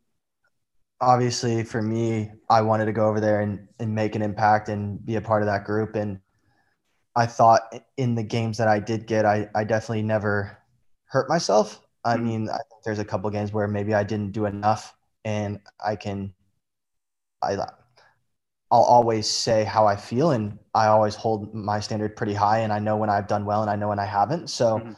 obviously 1.00 1.64
for 1.64 1.82
me, 1.82 2.30
I 2.48 2.62
wanted 2.62 2.86
to 2.86 2.92
go 2.92 3.08
over 3.08 3.20
there 3.20 3.40
and, 3.40 3.66
and 3.78 3.94
make 3.94 4.14
an 4.14 4.22
impact 4.22 4.68
and 4.68 5.04
be 5.04 5.16
a 5.16 5.20
part 5.20 5.42
of 5.42 5.46
that 5.46 5.64
group. 5.64 5.96
And 5.96 6.20
I 7.16 7.26
thought 7.26 7.62
in 7.96 8.14
the 8.14 8.22
games 8.22 8.58
that 8.58 8.68
I 8.68 8.78
did 8.78 9.06
get, 9.06 9.24
I, 9.24 9.48
I 9.54 9.64
definitely 9.64 10.02
never 10.02 10.58
hurt 11.10 11.28
myself. 11.28 11.80
I 12.04 12.14
mm-hmm. 12.14 12.26
mean, 12.26 12.48
I 12.48 12.56
think 12.56 12.82
there's 12.84 12.98
a 12.98 13.04
couple 13.04 13.28
games 13.30 13.52
where 13.52 13.68
maybe 13.68 13.94
I 13.94 14.02
didn't 14.02 14.32
do 14.32 14.46
enough 14.46 14.96
and 15.24 15.60
I 15.84 15.96
can, 15.96 16.32
I, 17.42 17.54
I'll 18.70 18.82
always 18.82 19.28
say 19.28 19.64
how 19.64 19.86
I 19.86 19.96
feel 19.96 20.30
and 20.30 20.58
I 20.74 20.86
always 20.86 21.14
hold 21.14 21.52
my 21.52 21.80
standard 21.80 22.16
pretty 22.16 22.34
high 22.34 22.60
and 22.60 22.72
I 22.72 22.78
know 22.78 22.96
when 22.96 23.10
I've 23.10 23.26
done 23.26 23.44
well 23.44 23.62
and 23.62 23.70
I 23.70 23.76
know 23.76 23.88
when 23.88 23.98
I 23.98 24.06
haven't. 24.06 24.48
So 24.48 24.78
mm-hmm. 24.78 24.92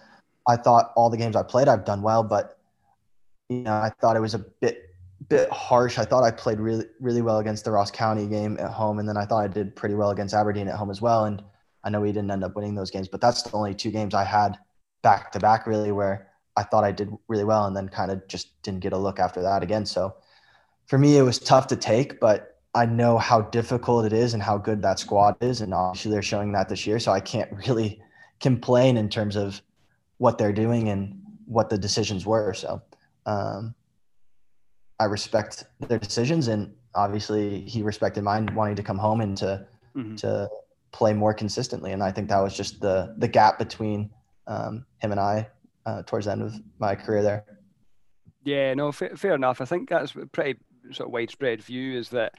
I 0.46 0.56
thought 0.56 0.92
all 0.96 1.08
the 1.08 1.16
games 1.16 1.34
I 1.34 1.42
played, 1.42 1.68
I've 1.68 1.84
done 1.84 2.02
well, 2.02 2.22
but 2.22 2.58
you 3.48 3.62
know, 3.62 3.72
I 3.72 3.90
thought 4.00 4.16
it 4.16 4.20
was 4.20 4.34
a 4.34 4.38
bit 4.38 4.88
bit 5.28 5.48
harsh. 5.50 5.98
I 5.98 6.04
thought 6.04 6.24
I 6.24 6.30
played 6.30 6.58
really 6.58 6.86
really 7.00 7.22
well 7.22 7.38
against 7.38 7.64
the 7.64 7.70
Ross 7.70 7.90
County 7.90 8.26
game 8.26 8.56
at 8.58 8.70
home, 8.70 8.98
and 8.98 9.08
then 9.08 9.16
I 9.16 9.24
thought 9.24 9.44
I 9.44 9.48
did 9.48 9.76
pretty 9.76 9.94
well 9.94 10.10
against 10.10 10.34
Aberdeen 10.34 10.68
at 10.68 10.74
home 10.74 10.90
as 10.90 11.00
well. 11.00 11.26
And 11.26 11.42
I 11.84 11.90
know 11.90 12.00
we 12.00 12.08
didn't 12.08 12.30
end 12.30 12.42
up 12.42 12.56
winning 12.56 12.74
those 12.74 12.90
games, 12.90 13.08
but 13.08 13.20
that's 13.20 13.42
the 13.42 13.52
only 13.52 13.74
two 13.74 13.90
games 13.90 14.14
I 14.14 14.24
had 14.24 14.58
back 15.02 15.32
to 15.32 15.40
back 15.40 15.66
really 15.66 15.92
where 15.92 16.28
I 16.56 16.62
thought 16.62 16.84
I 16.84 16.92
did 16.92 17.10
really 17.28 17.44
well, 17.44 17.66
and 17.66 17.76
then 17.76 17.88
kind 17.88 18.10
of 18.10 18.26
just 18.28 18.60
didn't 18.62 18.80
get 18.80 18.92
a 18.92 18.98
look 18.98 19.18
after 19.18 19.42
that 19.42 19.62
again. 19.62 19.86
So 19.86 20.14
for 20.86 20.98
me, 20.98 21.16
it 21.16 21.22
was 21.22 21.38
tough 21.38 21.66
to 21.68 21.76
take, 21.76 22.20
but 22.20 22.58
I 22.74 22.86
know 22.86 23.18
how 23.18 23.42
difficult 23.42 24.04
it 24.04 24.12
is 24.12 24.34
and 24.34 24.42
how 24.42 24.58
good 24.58 24.82
that 24.82 24.98
squad 24.98 25.36
is, 25.40 25.60
and 25.60 25.72
obviously 25.72 26.10
they're 26.10 26.22
showing 26.22 26.52
that 26.52 26.68
this 26.68 26.86
year. 26.86 26.98
So 26.98 27.12
I 27.12 27.20
can't 27.20 27.50
really 27.66 28.00
complain 28.40 28.96
in 28.96 29.08
terms 29.08 29.36
of 29.36 29.62
what 30.18 30.38
they're 30.38 30.52
doing 30.52 30.88
and 30.88 31.20
what 31.46 31.70
the 31.70 31.78
decisions 31.78 32.26
were. 32.26 32.54
So. 32.54 32.82
Um, 33.24 33.74
I 35.02 35.06
respect 35.06 35.64
their 35.80 35.98
decisions, 35.98 36.46
and 36.46 36.72
obviously 36.94 37.62
he 37.62 37.82
respected 37.82 38.22
mine, 38.22 38.48
wanting 38.54 38.76
to 38.76 38.84
come 38.84 38.98
home 38.98 39.20
and 39.20 39.36
to 39.38 39.66
mm-hmm. 39.96 40.14
to 40.16 40.48
play 40.92 41.12
more 41.12 41.34
consistently. 41.34 41.90
And 41.90 42.04
I 42.04 42.12
think 42.12 42.28
that 42.28 42.38
was 42.38 42.56
just 42.56 42.80
the 42.80 43.14
the 43.18 43.26
gap 43.26 43.58
between 43.58 44.10
um, 44.46 44.86
him 44.98 45.10
and 45.10 45.20
I 45.20 45.48
uh, 45.86 46.02
towards 46.02 46.26
the 46.26 46.32
end 46.32 46.42
of 46.42 46.54
my 46.78 46.94
career 46.94 47.22
there. 47.22 47.44
Yeah, 48.44 48.74
no, 48.74 48.92
fair, 48.92 49.16
fair 49.16 49.34
enough. 49.34 49.60
I 49.60 49.64
think 49.64 49.88
that's 49.88 50.14
a 50.14 50.26
pretty 50.26 50.58
sort 50.90 51.08
of 51.08 51.12
widespread 51.12 51.62
view 51.62 51.98
is 51.98 52.10
that 52.10 52.34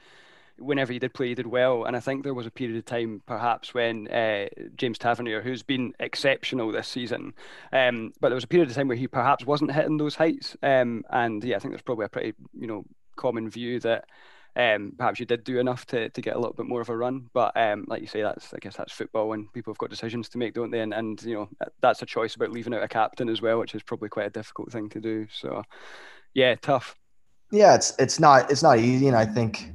whenever 0.58 0.92
he 0.92 0.98
did 0.98 1.14
play, 1.14 1.28
he 1.28 1.34
did 1.34 1.46
well. 1.46 1.84
And 1.84 1.96
I 1.96 2.00
think 2.00 2.22
there 2.22 2.34
was 2.34 2.46
a 2.46 2.50
period 2.50 2.76
of 2.76 2.84
time, 2.84 3.22
perhaps, 3.26 3.74
when 3.74 4.08
uh, 4.08 4.46
James 4.76 4.98
Tavernier, 4.98 5.42
who's 5.42 5.62
been 5.62 5.94
exceptional 6.00 6.70
this 6.72 6.88
season, 6.88 7.34
um, 7.72 8.12
but 8.20 8.28
there 8.28 8.34
was 8.36 8.44
a 8.44 8.48
period 8.48 8.68
of 8.68 8.74
time 8.74 8.88
where 8.88 8.96
he 8.96 9.08
perhaps 9.08 9.46
wasn't 9.46 9.72
hitting 9.72 9.96
those 9.96 10.14
heights. 10.14 10.56
Um, 10.62 11.04
and 11.10 11.42
yeah, 11.42 11.56
I 11.56 11.58
think 11.58 11.72
there's 11.72 11.82
probably 11.82 12.06
a 12.06 12.10
pretty, 12.10 12.34
you 12.52 12.66
know, 12.66 12.84
common 13.16 13.48
view 13.48 13.80
that 13.80 14.04
um, 14.56 14.92
perhaps 14.96 15.18
you 15.18 15.26
did 15.26 15.42
do 15.42 15.58
enough 15.58 15.84
to, 15.86 16.08
to 16.10 16.20
get 16.20 16.36
a 16.36 16.38
little 16.38 16.54
bit 16.54 16.66
more 16.66 16.80
of 16.80 16.88
a 16.88 16.96
run. 16.96 17.28
But 17.32 17.56
um, 17.56 17.84
like 17.88 18.00
you 18.00 18.06
say, 18.06 18.22
that's 18.22 18.54
I 18.54 18.58
guess 18.58 18.76
that's 18.76 18.92
football, 18.92 19.32
and 19.32 19.52
people 19.52 19.72
have 19.72 19.78
got 19.78 19.90
decisions 19.90 20.28
to 20.30 20.38
make, 20.38 20.54
don't 20.54 20.70
they? 20.70 20.80
And, 20.80 20.94
and 20.94 21.22
you 21.22 21.34
know 21.34 21.48
that's 21.80 22.02
a 22.02 22.06
choice 22.06 22.36
about 22.36 22.52
leaving 22.52 22.74
out 22.74 22.82
a 22.82 22.88
captain 22.88 23.28
as 23.28 23.42
well, 23.42 23.58
which 23.58 23.74
is 23.74 23.82
probably 23.82 24.08
quite 24.08 24.26
a 24.26 24.30
difficult 24.30 24.70
thing 24.70 24.88
to 24.90 25.00
do. 25.00 25.26
So 25.32 25.62
yeah, 26.34 26.54
tough. 26.56 26.96
Yeah, 27.50 27.74
it's 27.74 27.94
it's 27.98 28.20
not 28.20 28.50
it's 28.50 28.62
not 28.62 28.78
easy, 28.78 29.08
and 29.08 29.16
I 29.16 29.26
think 29.26 29.72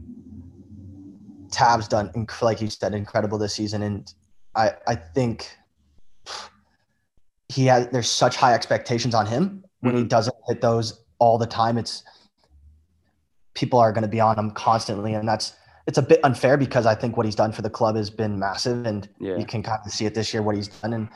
Tav's 1.52 1.88
done, 1.88 2.28
like 2.42 2.62
you 2.62 2.70
said, 2.70 2.94
incredible 2.94 3.38
this 3.38 3.56
season, 3.56 3.82
and 3.84 4.14
I 4.56 4.72
I 4.88 4.96
think 4.96 5.50
he 7.50 7.66
has. 7.66 7.88
There's 7.90 8.10
such 8.10 8.38
high 8.38 8.54
expectations 8.54 9.14
on 9.14 9.26
him 9.26 9.64
when 9.82 9.94
mm-hmm. 9.94 10.04
he 10.04 10.08
doesn't 10.08 10.36
hit 10.48 10.62
those 10.62 11.04
all 11.20 11.38
the 11.38 11.48
time. 11.48 11.78
It's 11.78 12.04
people 13.54 13.80
are 13.80 13.92
going 13.92 14.04
to 14.04 14.10
be 14.10 14.20
on 14.20 14.38
him 14.38 14.52
constantly, 14.52 15.14
and 15.14 15.28
that's 15.28 15.54
it's 15.88 15.98
a 15.98 16.04
bit 16.04 16.20
unfair 16.24 16.58
because 16.58 16.86
I 16.86 16.96
think 16.96 17.18
what 17.18 17.26
he's 17.26 17.36
done 17.36 17.52
for 17.52 17.62
the 17.62 17.70
club 17.70 17.96
has 17.96 18.10
been 18.10 18.38
massive, 18.38 18.86
and 18.86 19.08
yeah. 19.20 19.38
you 19.38 19.46
can 19.46 19.64
kind 19.64 19.80
of 19.86 19.92
see 19.92 20.06
it 20.06 20.14
this 20.14 20.34
year 20.34 20.44
what 20.44 20.56
he's 20.56 20.68
done. 20.68 20.94
And 20.94 21.10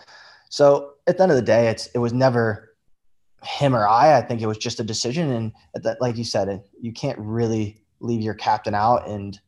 so 0.50 0.94
at 1.08 1.18
the 1.18 1.24
end 1.24 1.32
of 1.32 1.36
the 1.36 1.44
day, 1.44 1.68
it's 1.68 1.88
it 1.88 2.00
was 2.00 2.14
never 2.14 2.76
him 3.44 3.76
or 3.76 3.88
I. 3.88 4.18
I 4.18 4.22
think 4.22 4.42
it 4.42 4.48
was 4.48 4.58
just 4.58 4.80
a 4.80 4.84
decision, 4.84 5.32
and 5.32 5.52
that, 5.84 6.02
like 6.02 6.18
you 6.18 6.24
said, 6.24 6.64
you 6.82 6.92
can't 6.94 7.20
really 7.20 7.84
leave 8.00 8.22
your 8.22 8.34
captain 8.34 8.76
out 8.76 9.08
and 9.08 9.40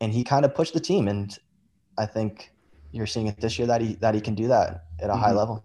and 0.00 0.12
he 0.12 0.24
kind 0.24 0.44
of 0.44 0.54
pushed 0.54 0.74
the 0.74 0.80
team. 0.80 1.08
And 1.08 1.36
I 1.98 2.06
think 2.06 2.50
you're 2.92 3.06
seeing 3.06 3.26
it 3.26 3.40
this 3.40 3.58
year 3.58 3.66
that 3.68 3.80
he 3.80 3.94
that 3.96 4.14
he 4.14 4.20
can 4.20 4.34
do 4.34 4.48
that 4.48 4.84
at 5.00 5.10
a 5.10 5.12
mm-hmm. 5.12 5.22
high 5.22 5.32
level. 5.32 5.64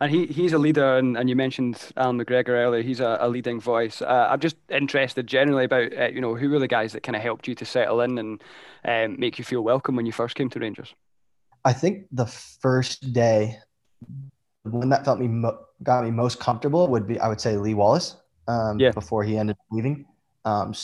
And 0.00 0.10
he, 0.10 0.26
he's 0.26 0.52
a 0.52 0.58
leader, 0.58 0.96
and, 0.96 1.16
and 1.16 1.28
you 1.28 1.36
mentioned 1.36 1.92
Allan 1.96 2.18
McGregor 2.18 2.50
earlier. 2.50 2.82
He's 2.82 3.00
a, 3.00 3.18
a 3.20 3.28
leading 3.28 3.60
voice. 3.60 4.02
Uh, 4.02 4.28
I'm 4.30 4.40
just 4.40 4.56
interested 4.68 5.26
generally 5.26 5.64
about 5.64 5.96
uh, 5.96 6.08
you 6.08 6.20
know 6.20 6.34
who 6.34 6.50
were 6.50 6.58
the 6.58 6.68
guys 6.68 6.92
that 6.92 7.02
kind 7.02 7.16
of 7.16 7.22
helped 7.22 7.48
you 7.48 7.54
to 7.54 7.64
settle 7.64 8.00
in 8.00 8.18
and 8.18 8.42
um, 8.84 9.18
make 9.18 9.38
you 9.38 9.44
feel 9.44 9.62
welcome 9.62 9.96
when 9.96 10.06
you 10.06 10.12
first 10.12 10.34
came 10.34 10.50
to 10.50 10.58
Rangers. 10.58 10.94
I 11.64 11.72
think 11.72 12.06
the 12.12 12.26
first 12.26 13.12
day, 13.12 13.58
the 14.64 14.70
one 14.70 14.88
that 14.90 15.04
felt 15.04 15.18
me 15.18 15.28
mo- 15.28 15.58
got 15.82 16.04
me 16.04 16.10
most 16.10 16.40
comfortable 16.40 16.88
would 16.88 17.06
be 17.06 17.18
I 17.20 17.28
would 17.28 17.40
say 17.40 17.56
Lee 17.56 17.74
Wallace. 17.74 18.16
Um, 18.46 18.78
yeah. 18.78 18.90
Before 18.90 19.24
he 19.24 19.38
ended 19.38 19.56
up 19.56 19.66
leaving, 19.70 20.04
um, 20.44 20.74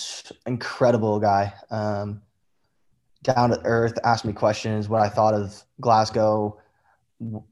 incredible 0.46 1.20
guy. 1.20 1.52
Um, 1.70 2.22
down 3.22 3.50
to 3.50 3.60
earth, 3.64 3.98
asked 4.04 4.24
me 4.24 4.32
questions, 4.32 4.88
what 4.88 5.02
I 5.02 5.08
thought 5.08 5.34
of 5.34 5.62
Glasgow. 5.80 6.58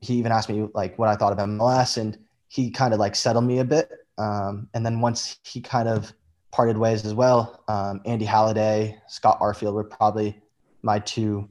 He 0.00 0.14
even 0.14 0.32
asked 0.32 0.48
me 0.48 0.68
like 0.74 0.98
what 0.98 1.08
I 1.08 1.16
thought 1.16 1.32
of 1.32 1.38
MLS, 1.38 1.96
and 1.96 2.18
he 2.48 2.70
kind 2.70 2.94
of 2.94 3.00
like 3.00 3.14
settled 3.14 3.44
me 3.44 3.58
a 3.58 3.64
bit. 3.64 3.90
Um, 4.16 4.68
and 4.74 4.84
then 4.84 5.00
once 5.00 5.38
he 5.44 5.60
kind 5.60 5.88
of 5.88 6.12
parted 6.50 6.76
ways 6.76 7.04
as 7.04 7.14
well, 7.14 7.62
um, 7.68 8.00
Andy 8.04 8.24
Halliday, 8.24 8.98
Scott 9.06 9.38
Arfield 9.40 9.74
were 9.74 9.84
probably 9.84 10.40
my 10.82 10.98
two 10.98 11.48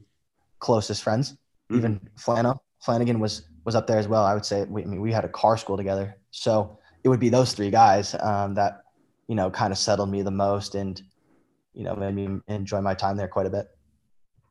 closest 0.58 1.02
friends. 1.02 1.32
Mm-hmm. 1.32 1.76
Even 1.76 2.00
Flano, 2.18 2.58
Flanagan 2.80 3.20
was 3.20 3.42
was 3.64 3.74
up 3.74 3.86
there 3.86 3.98
as 3.98 4.08
well. 4.08 4.24
I 4.24 4.34
would 4.34 4.44
say 4.44 4.64
we, 4.64 4.82
I 4.82 4.86
mean 4.86 5.00
we 5.00 5.12
had 5.12 5.24
a 5.24 5.28
car 5.28 5.56
school 5.56 5.76
together, 5.76 6.16
so 6.30 6.78
it 7.04 7.08
would 7.08 7.20
be 7.20 7.28
those 7.28 7.52
three 7.52 7.70
guys 7.70 8.14
um, 8.20 8.54
that 8.54 8.82
you 9.28 9.34
know 9.34 9.50
kind 9.50 9.72
of 9.72 9.78
settled 9.78 10.10
me 10.10 10.22
the 10.22 10.30
most 10.30 10.74
and 10.74 11.00
you 11.74 11.84
know 11.84 11.94
made 11.94 12.14
me 12.14 12.40
enjoy 12.48 12.80
my 12.80 12.94
time 12.94 13.16
there 13.16 13.28
quite 13.28 13.46
a 13.46 13.50
bit. 13.50 13.68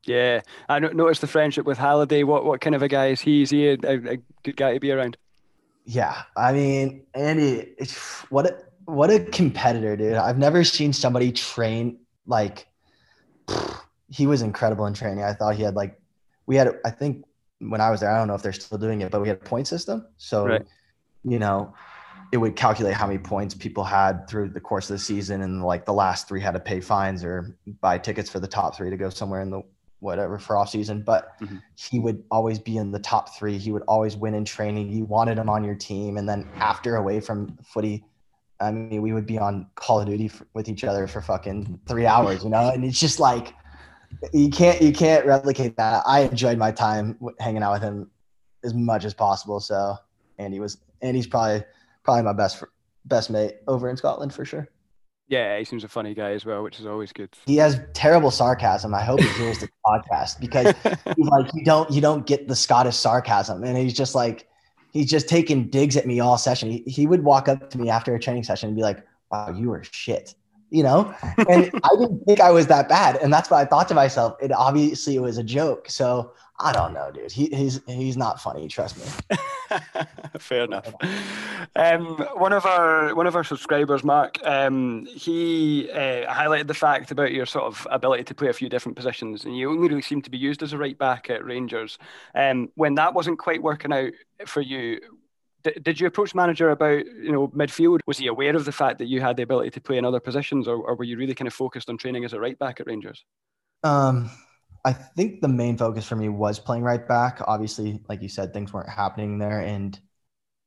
Yeah, 0.08 0.40
I 0.68 0.78
noticed 0.78 1.20
the 1.20 1.26
friendship 1.26 1.66
with 1.66 1.78
Halliday. 1.78 2.22
What 2.22 2.44
what 2.44 2.60
kind 2.60 2.74
of 2.74 2.82
a 2.82 2.88
guy 2.88 3.08
is 3.08 3.20
he? 3.20 3.42
Is 3.42 3.50
he 3.50 3.68
a, 3.68 3.74
a 3.74 4.16
good 4.42 4.56
guy 4.56 4.74
to 4.74 4.80
be 4.80 4.90
around? 4.90 5.16
Yeah, 5.84 6.22
I 6.36 6.52
mean, 6.52 7.02
Andy, 7.14 7.74
what 8.30 8.46
a 8.46 8.58
what 8.86 9.10
a 9.10 9.20
competitor, 9.20 9.96
dude. 9.96 10.14
I've 10.14 10.38
never 10.38 10.64
seen 10.64 10.92
somebody 10.92 11.30
train 11.30 11.98
like 12.26 12.66
he 14.08 14.26
was 14.26 14.42
incredible 14.42 14.86
in 14.86 14.94
training. 14.94 15.24
I 15.24 15.34
thought 15.34 15.54
he 15.54 15.62
had 15.62 15.74
like 15.74 16.00
we 16.46 16.56
had 16.56 16.78
I 16.84 16.90
think 16.90 17.24
when 17.60 17.80
I 17.80 17.90
was 17.90 18.00
there, 18.00 18.10
I 18.10 18.18
don't 18.18 18.28
know 18.28 18.34
if 18.34 18.42
they're 18.42 18.52
still 18.52 18.78
doing 18.78 19.02
it, 19.02 19.10
but 19.10 19.20
we 19.20 19.28
had 19.28 19.38
a 19.38 19.40
point 19.40 19.68
system. 19.68 20.06
So 20.16 20.46
right. 20.46 20.66
you 21.24 21.38
know, 21.38 21.74
it 22.32 22.36
would 22.36 22.56
calculate 22.56 22.94
how 22.94 23.06
many 23.06 23.18
points 23.18 23.54
people 23.54 23.84
had 23.84 24.28
through 24.28 24.50
the 24.50 24.60
course 24.60 24.90
of 24.90 24.94
the 24.94 25.02
season 25.02 25.42
and 25.42 25.64
like 25.64 25.84
the 25.84 25.92
last 25.92 26.28
three 26.28 26.40
had 26.40 26.52
to 26.52 26.60
pay 26.60 26.80
fines 26.80 27.24
or 27.24 27.56
buy 27.80 27.98
tickets 27.98 28.30
for 28.30 28.40
the 28.40 28.48
top 28.48 28.76
three 28.76 28.90
to 28.90 28.96
go 28.96 29.10
somewhere 29.10 29.40
in 29.40 29.50
the 29.50 29.62
whatever 30.00 30.38
for 30.38 30.56
off 30.56 30.70
season, 30.70 31.02
but 31.02 31.38
mm-hmm. 31.40 31.56
he 31.74 31.98
would 31.98 32.22
always 32.30 32.58
be 32.58 32.76
in 32.76 32.92
the 32.92 32.98
top 32.98 33.36
three. 33.36 33.58
He 33.58 33.72
would 33.72 33.82
always 33.88 34.16
win 34.16 34.34
in 34.34 34.44
training. 34.44 34.92
You 34.92 35.04
wanted 35.04 35.38
him 35.38 35.48
on 35.48 35.64
your 35.64 35.74
team. 35.74 36.16
And 36.16 36.28
then 36.28 36.48
after 36.56 36.96
away 36.96 37.20
from 37.20 37.56
footy, 37.64 38.04
I 38.60 38.70
mean, 38.70 39.02
we 39.02 39.12
would 39.12 39.26
be 39.26 39.38
on 39.38 39.66
Call 39.74 40.00
of 40.00 40.06
Duty 40.06 40.30
with 40.54 40.68
each 40.68 40.84
other 40.84 41.06
for 41.06 41.20
fucking 41.20 41.80
three 41.86 42.06
hours, 42.06 42.44
you 42.44 42.50
know? 42.50 42.70
And 42.70 42.84
it's 42.84 43.00
just 43.00 43.20
like, 43.20 43.54
you 44.32 44.50
can't, 44.50 44.80
you 44.80 44.92
can't 44.92 45.26
replicate 45.26 45.76
that. 45.76 46.02
I 46.06 46.20
enjoyed 46.20 46.58
my 46.58 46.72
time 46.72 47.18
hanging 47.40 47.62
out 47.62 47.74
with 47.74 47.82
him 47.82 48.10
as 48.64 48.74
much 48.74 49.04
as 49.04 49.14
possible. 49.14 49.60
So 49.60 49.96
Andy 50.38 50.60
was, 50.60 50.78
Andy's 51.02 51.26
probably, 51.26 51.64
probably 52.02 52.22
my 52.22 52.32
best 52.32 52.64
best 53.04 53.30
mate 53.30 53.56
over 53.66 53.88
in 53.88 53.96
Scotland 53.96 54.32
for 54.32 54.44
sure. 54.44 54.68
Yeah, 55.28 55.58
he 55.58 55.64
seems 55.64 55.84
a 55.84 55.88
funny 55.88 56.14
guy 56.14 56.30
as 56.30 56.46
well, 56.46 56.62
which 56.62 56.80
is 56.80 56.86
always 56.86 57.12
good. 57.12 57.28
He 57.44 57.56
has 57.56 57.80
terrible 57.92 58.30
sarcasm. 58.30 58.94
I 58.94 59.02
hope 59.02 59.20
he 59.20 59.28
hears 59.28 59.58
the 59.58 59.68
podcast 59.86 60.40
because 60.40 60.74
like 61.18 61.50
you 61.54 61.64
don't 61.64 61.90
you 61.90 62.00
don't 62.00 62.26
get 62.26 62.48
the 62.48 62.56
Scottish 62.56 62.96
sarcasm, 62.96 63.62
and 63.62 63.76
he's 63.76 63.92
just 63.92 64.14
like 64.14 64.48
he's 64.90 65.10
just 65.10 65.28
taking 65.28 65.68
digs 65.68 65.98
at 65.98 66.06
me 66.06 66.18
all 66.20 66.38
session. 66.38 66.70
He, 66.70 66.78
he 66.86 67.06
would 67.06 67.22
walk 67.22 67.48
up 67.48 67.68
to 67.70 67.78
me 67.78 67.90
after 67.90 68.14
a 68.14 68.20
training 68.20 68.44
session 68.44 68.68
and 68.68 68.76
be 68.76 68.82
like, 68.82 69.06
"Wow, 69.30 69.50
you 69.50 69.68
were 69.68 69.84
shit," 69.84 70.34
you 70.70 70.82
know, 70.82 71.14
and 71.48 71.70
I 71.82 71.96
didn't 71.98 72.24
think 72.24 72.40
I 72.40 72.50
was 72.50 72.66
that 72.66 72.88
bad, 72.88 73.16
and 73.16 73.32
that's 73.32 73.50
what 73.50 73.58
I 73.58 73.64
thought 73.64 73.88
to 73.88 73.94
myself. 73.94 74.36
It 74.40 74.52
obviously 74.52 75.18
was 75.18 75.38
a 75.38 75.44
joke, 75.44 75.88
so 75.88 76.32
I 76.60 76.72
don't 76.72 76.92
know, 76.92 77.10
dude. 77.12 77.30
He, 77.30 77.46
he's 77.46 77.80
he's 77.86 78.16
not 78.16 78.40
funny. 78.40 78.66
Trust 78.66 78.98
me. 78.98 79.36
Fair 80.38 80.64
enough. 80.64 80.92
Um, 81.76 82.16
one 82.34 82.52
of 82.52 82.66
our 82.66 83.14
one 83.14 83.28
of 83.28 83.36
our 83.36 83.44
subscribers, 83.44 84.02
Mark, 84.02 84.38
um, 84.44 85.06
he 85.06 85.88
uh, 85.92 86.32
highlighted 86.32 86.66
the 86.66 86.74
fact 86.74 87.12
about 87.12 87.32
your 87.32 87.46
sort 87.46 87.64
of 87.64 87.86
ability 87.90 88.24
to 88.24 88.34
play 88.34 88.48
a 88.48 88.52
few 88.52 88.68
different 88.68 88.96
positions, 88.96 89.44
and 89.44 89.56
you 89.56 89.70
only 89.70 89.88
really 89.88 90.02
seem 90.02 90.20
to 90.22 90.30
be 90.30 90.38
used 90.38 90.62
as 90.62 90.72
a 90.72 90.78
right 90.78 90.98
back 90.98 91.30
at 91.30 91.44
Rangers. 91.44 91.96
Um, 92.34 92.70
when 92.74 92.96
that 92.96 93.14
wasn't 93.14 93.38
quite 93.38 93.62
working 93.62 93.92
out 93.92 94.12
for 94.46 94.60
you, 94.60 94.98
d- 95.62 95.80
did 95.82 96.00
you 96.00 96.06
approach 96.06 96.34
manager 96.34 96.70
about 96.70 97.04
you 97.06 97.32
know 97.32 97.48
midfield? 97.48 98.00
Was 98.06 98.18
he 98.18 98.26
aware 98.26 98.54
of 98.56 98.64
the 98.64 98.72
fact 98.72 98.98
that 98.98 99.06
you 99.06 99.20
had 99.20 99.36
the 99.36 99.42
ability 99.42 99.70
to 99.70 99.80
play 99.80 99.98
in 99.98 100.04
other 100.04 100.20
positions, 100.20 100.68
or, 100.68 100.76
or 100.76 100.94
were 100.94 101.04
you 101.04 101.16
really 101.16 101.34
kind 101.34 101.48
of 101.48 101.54
focused 101.54 101.88
on 101.88 101.98
training 101.98 102.24
as 102.24 102.32
a 102.32 102.40
right 102.40 102.58
back 102.58 102.80
at 102.80 102.86
Rangers? 102.86 103.24
Um, 103.84 104.30
I 104.84 104.92
think 104.92 105.40
the 105.40 105.48
main 105.48 105.76
focus 105.76 106.06
for 106.06 106.16
me 106.16 106.28
was 106.28 106.58
playing 106.58 106.82
right 106.82 107.06
back. 107.06 107.40
Obviously, 107.46 108.00
like 108.08 108.22
you 108.22 108.28
said, 108.28 108.52
things 108.52 108.72
weren't 108.72 108.88
happening 108.88 109.38
there, 109.38 109.60
and 109.60 109.98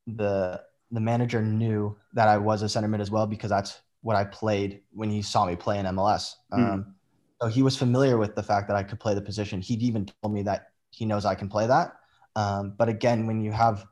the 0.07 0.61
the 0.91 0.99
manager 0.99 1.41
knew 1.41 1.97
that 2.13 2.27
I 2.27 2.37
was 2.37 2.61
a 2.61 2.69
center 2.69 2.87
mid 2.87 3.01
as 3.01 3.09
well 3.09 3.25
because 3.25 3.49
that's 3.49 3.81
what 4.01 4.15
I 4.15 4.25
played 4.25 4.81
when 4.91 5.09
he 5.09 5.21
saw 5.21 5.45
me 5.45 5.55
play 5.55 5.79
in 5.79 5.85
MLS. 5.85 6.33
Mm. 6.51 6.73
Um, 6.73 6.95
so 7.41 7.47
he 7.47 7.63
was 7.63 7.77
familiar 7.77 8.17
with 8.17 8.35
the 8.35 8.43
fact 8.43 8.67
that 8.67 8.75
I 8.75 8.83
could 8.83 8.99
play 8.99 9.13
the 9.13 9.21
position. 9.21 9.61
He'd 9.61 9.81
even 9.81 10.05
told 10.21 10.33
me 10.33 10.43
that 10.43 10.67
he 10.91 11.05
knows 11.05 11.25
I 11.25 11.35
can 11.35 11.47
play 11.47 11.65
that. 11.67 11.93
Um, 12.35 12.75
but 12.77 12.89
again, 12.89 13.25
when 13.25 13.41
you 13.41 13.51
have 13.51 13.85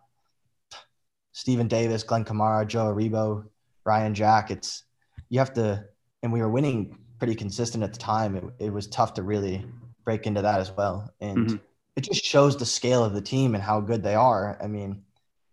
Steven 1.32 1.68
Davis, 1.68 2.04
Glenn 2.04 2.26
Kamara, 2.26 2.68
Joe 2.68 2.94
Aribo, 2.94 3.46
Ryan 3.86 4.13
Jack, 4.13 4.52
it's 4.52 4.84
you 5.30 5.39
have 5.39 5.54
to, 5.54 5.86
and 6.24 6.34
we 6.34 6.42
were 6.42 6.50
winning 6.50 6.98
pretty 7.18 7.36
consistent 7.36 7.84
at 7.84 7.94
the 7.94 8.00
time. 8.00 8.36
It, 8.36 8.44
it 8.60 8.74
was 8.74 8.88
tough 8.88 9.13
to 9.15 9.24
really 9.24 9.65
break 10.04 10.26
into 10.26 10.42
that 10.42 10.60
as 10.60 10.72
well. 10.72 11.13
And 11.22 11.38
mm-hmm. 11.38 11.56
it 11.96 12.02
just 12.02 12.24
shows 12.24 12.58
the 12.58 12.65
scale 12.65 13.04
of 13.04 13.13
the 13.13 13.22
team 13.22 13.54
and 13.54 13.63
how 13.63 13.80
good 13.80 14.02
they 14.04 14.15
are. 14.15 14.58
I 14.62 14.68
mean, 14.68 15.04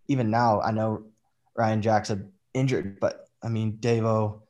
even 0.09 0.31
now, 0.31 0.61
I 0.61 0.71
know 0.71 1.05
Ryan 1.57 1.83
Jack's 1.83 2.13
injured, 2.55 3.01
but 3.01 3.29
I 3.43 3.49
mean, 3.49 3.79
Davo, 3.81 4.41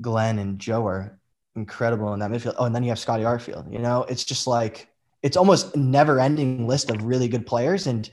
Glenn, 0.00 0.38
and 0.38 0.58
Joe 0.58 0.86
are 0.86 1.18
incredible 1.56 2.12
in 2.12 2.20
that 2.20 2.30
midfield. 2.30 2.56
Oh, 2.58 2.64
and 2.64 2.74
then 2.74 2.82
you 2.82 2.90
have 2.90 2.98
Scotty 2.98 3.22
Arfield. 3.22 3.72
You 3.72 3.78
know, 3.78 4.04
it's 4.04 4.24
just 4.24 4.46
like 4.46 4.88
it's 5.22 5.36
almost 5.36 5.74
never 5.76 6.20
ending 6.20 6.66
list 6.66 6.90
of 6.90 7.04
really 7.04 7.28
good 7.28 7.46
players, 7.46 7.86
and 7.86 8.10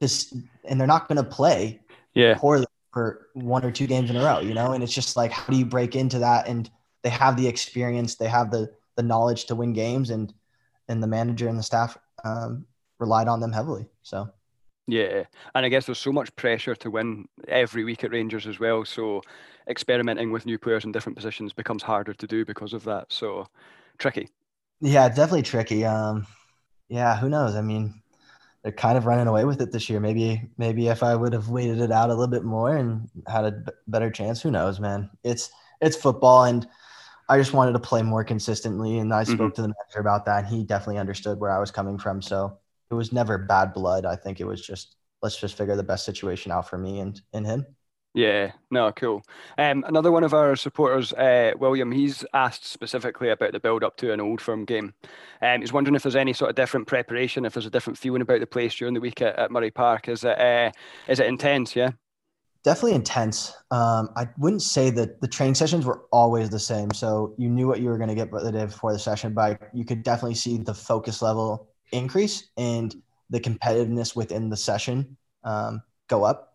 just 0.00 0.34
and 0.64 0.78
they're 0.78 0.86
not 0.86 1.08
going 1.08 1.16
to 1.16 1.24
play 1.24 1.80
yeah 2.14 2.34
poorly 2.38 2.66
for 2.92 3.28
one 3.32 3.64
or 3.64 3.72
two 3.72 3.86
games 3.86 4.10
in 4.10 4.16
a 4.16 4.22
row. 4.22 4.40
You 4.40 4.54
know, 4.54 4.72
and 4.72 4.82
it's 4.84 4.92
just 4.92 5.16
like 5.16 5.32
how 5.32 5.50
do 5.50 5.58
you 5.58 5.64
break 5.64 5.96
into 5.96 6.18
that? 6.20 6.46
And 6.46 6.70
they 7.02 7.10
have 7.10 7.36
the 7.36 7.48
experience, 7.48 8.16
they 8.16 8.28
have 8.28 8.50
the 8.50 8.70
the 8.96 9.02
knowledge 9.02 9.46
to 9.46 9.54
win 9.54 9.72
games, 9.72 10.10
and 10.10 10.32
and 10.88 11.02
the 11.02 11.06
manager 11.06 11.48
and 11.48 11.58
the 11.58 11.62
staff 11.62 11.96
um, 12.24 12.66
relied 12.98 13.28
on 13.28 13.40
them 13.40 13.52
heavily. 13.52 13.88
So. 14.02 14.28
Yeah, 14.88 15.24
and 15.54 15.64
I 15.64 15.68
guess 15.68 15.86
there's 15.86 16.00
so 16.00 16.10
much 16.10 16.34
pressure 16.34 16.74
to 16.74 16.90
win 16.90 17.28
every 17.46 17.84
week 17.84 18.02
at 18.02 18.10
Rangers 18.10 18.48
as 18.48 18.58
well. 18.58 18.84
So 18.84 19.22
experimenting 19.68 20.32
with 20.32 20.44
new 20.44 20.58
players 20.58 20.84
in 20.84 20.90
different 20.90 21.16
positions 21.16 21.52
becomes 21.52 21.84
harder 21.84 22.12
to 22.12 22.26
do 22.26 22.44
because 22.44 22.72
of 22.72 22.82
that. 22.84 23.06
So 23.12 23.46
tricky. 23.98 24.28
Yeah, 24.80 25.08
definitely 25.08 25.42
tricky. 25.42 25.84
Um, 25.84 26.26
yeah, 26.88 27.16
who 27.16 27.28
knows? 27.28 27.54
I 27.54 27.62
mean, 27.62 28.01
they're 28.62 28.72
kind 28.72 28.96
of 28.96 29.06
running 29.06 29.26
away 29.26 29.44
with 29.44 29.60
it 29.60 29.72
this 29.72 29.90
year. 29.90 30.00
Maybe, 30.00 30.50
maybe 30.56 30.88
if 30.88 31.02
I 31.02 31.14
would 31.14 31.32
have 31.32 31.48
waited 31.48 31.80
it 31.80 31.90
out 31.90 32.10
a 32.10 32.14
little 32.14 32.30
bit 32.30 32.44
more 32.44 32.76
and 32.76 33.08
had 33.26 33.44
a 33.44 33.64
better 33.88 34.10
chance, 34.10 34.40
who 34.40 34.50
knows, 34.50 34.78
man? 34.78 35.10
It's 35.24 35.50
it's 35.80 35.96
football, 35.96 36.44
and 36.44 36.66
I 37.28 37.38
just 37.38 37.52
wanted 37.52 37.72
to 37.72 37.80
play 37.80 38.02
more 38.02 38.22
consistently. 38.24 38.98
And 38.98 39.12
I 39.12 39.24
spoke 39.24 39.38
mm-hmm. 39.38 39.54
to 39.54 39.62
the 39.62 39.68
manager 39.68 40.00
about 40.00 40.24
that. 40.26 40.44
And 40.44 40.54
he 40.54 40.64
definitely 40.64 40.98
understood 40.98 41.40
where 41.40 41.50
I 41.50 41.58
was 41.58 41.70
coming 41.70 41.98
from. 41.98 42.22
So 42.22 42.58
it 42.90 42.94
was 42.94 43.12
never 43.12 43.38
bad 43.38 43.72
blood. 43.72 44.04
I 44.04 44.16
think 44.16 44.40
it 44.40 44.46
was 44.46 44.64
just, 44.64 44.96
let's 45.22 45.40
just 45.40 45.56
figure 45.56 45.74
the 45.74 45.82
best 45.82 46.04
situation 46.04 46.52
out 46.52 46.68
for 46.68 46.78
me 46.78 47.00
and, 47.00 47.20
and 47.32 47.46
him. 47.46 47.66
Yeah, 48.14 48.52
no, 48.70 48.92
cool. 48.92 49.22
Um, 49.56 49.84
another 49.86 50.12
one 50.12 50.22
of 50.22 50.34
our 50.34 50.54
supporters, 50.54 51.14
uh, 51.14 51.52
William, 51.58 51.90
he's 51.90 52.26
asked 52.34 52.66
specifically 52.66 53.30
about 53.30 53.52
the 53.52 53.60
build 53.60 53.82
up 53.82 53.96
to 53.98 54.12
an 54.12 54.20
old 54.20 54.40
firm 54.40 54.66
game. 54.66 54.92
Um, 55.40 55.60
he's 55.60 55.72
wondering 55.72 55.94
if 55.94 56.02
there's 56.02 56.14
any 56.14 56.34
sort 56.34 56.50
of 56.50 56.56
different 56.56 56.86
preparation, 56.86 57.46
if 57.46 57.54
there's 57.54 57.64
a 57.64 57.70
different 57.70 57.98
feeling 57.98 58.20
about 58.20 58.40
the 58.40 58.46
place 58.46 58.74
during 58.74 58.92
the 58.92 59.00
week 59.00 59.22
at, 59.22 59.38
at 59.38 59.50
Murray 59.50 59.70
Park. 59.70 60.08
Is 60.08 60.24
it 60.24 60.38
uh, 60.38 60.72
is 61.08 61.20
it 61.20 61.26
intense? 61.26 61.74
Yeah 61.74 61.92
definitely 62.62 62.94
intense. 62.94 63.52
Um, 63.70 64.10
I 64.16 64.28
wouldn't 64.38 64.62
say 64.62 64.90
that 64.90 65.20
the 65.20 65.28
training 65.28 65.54
sessions 65.54 65.84
were 65.84 66.04
always 66.12 66.50
the 66.50 66.58
same. 66.58 66.92
So 66.92 67.34
you 67.38 67.48
knew 67.48 67.66
what 67.66 67.80
you 67.80 67.88
were 67.88 67.98
going 67.98 68.08
to 68.08 68.14
get 68.14 68.30
the 68.30 68.52
day 68.52 68.66
before 68.66 68.92
the 68.92 68.98
session, 68.98 69.34
but 69.34 69.60
you 69.72 69.84
could 69.84 70.02
definitely 70.02 70.36
see 70.36 70.58
the 70.58 70.74
focus 70.74 71.22
level 71.22 71.68
increase 71.92 72.50
and 72.56 72.94
the 73.30 73.40
competitiveness 73.40 74.14
within 74.14 74.48
the 74.48 74.56
session 74.56 75.16
um, 75.44 75.82
go 76.08 76.24
up, 76.24 76.51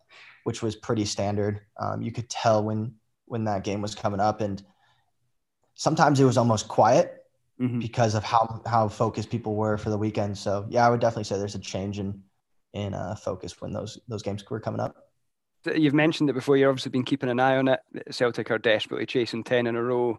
which 0.47 0.63
was 0.63 0.77
pretty 0.77 1.03
standard. 1.03 1.59
Um, 1.77 2.01
you 2.01 2.13
could 2.13 2.29
tell 2.29 2.63
when 2.63 2.95
when 3.25 3.43
that 3.43 3.65
game 3.65 3.81
was 3.81 3.93
coming 3.95 4.21
up, 4.21 4.39
and 4.39 4.63
sometimes 5.75 6.21
it 6.21 6.23
was 6.23 6.37
almost 6.37 6.69
quiet 6.69 7.25
mm-hmm. 7.59 7.79
because 7.79 8.15
of 8.15 8.23
how 8.23 8.61
how 8.65 8.87
focused 8.87 9.29
people 9.29 9.55
were 9.55 9.77
for 9.77 9.89
the 9.89 9.97
weekend. 9.97 10.37
So 10.37 10.65
yeah, 10.69 10.87
I 10.87 10.89
would 10.89 11.01
definitely 11.01 11.25
say 11.25 11.37
there's 11.37 11.55
a 11.55 11.59
change 11.59 11.99
in 11.99 12.23
in 12.71 12.93
uh, 12.93 13.15
focus 13.15 13.59
when 13.59 13.73
those 13.73 13.99
those 14.07 14.23
games 14.23 14.49
were 14.49 14.61
coming 14.61 14.79
up 14.79 14.95
you've 15.75 15.93
mentioned 15.93 16.29
it 16.29 16.33
before. 16.33 16.55
You've 16.55 16.69
obviously 16.69 16.91
been 16.91 17.03
keeping 17.03 17.29
an 17.29 17.41
eye 17.41 17.57
on 17.57 17.67
it. 17.67 17.81
Celtic 18.09 18.49
are 18.51 18.57
desperately 18.57 19.05
chasing 19.05 19.43
ten 19.43 19.67
in 19.67 19.75
a 19.75 19.83
row. 19.83 20.17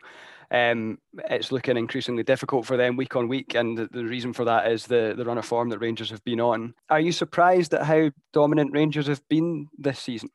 Um, 0.51 0.99
it's 1.29 1.53
looking 1.53 1.77
increasingly 1.77 2.23
difficult 2.23 2.65
for 2.65 2.77
them 2.77 2.97
week 2.97 3.17
on 3.17 3.29
week, 3.29 3.55
and 3.55 3.77
the, 3.77 3.87
the, 3.93 4.05
reason 4.05 4.33
for 4.33 4.47
that 4.47 4.71
is 4.73 4.87
the 4.87 5.13
the 5.17 5.25
run 5.25 5.37
of 5.37 5.45
form 5.45 5.69
that 5.69 5.79
Rangers 5.79 6.11
have 6.11 6.25
been 6.25 6.41
on. 6.41 6.75
Are 6.89 7.01
you 7.01 7.13
surprised 7.13 7.75
at 7.75 7.85
how 7.85 8.11
dominant 8.33 8.73
Rangers 8.73 9.09
have 9.09 9.21
been 9.29 9.69
this 9.77 9.99
season? 9.99 10.31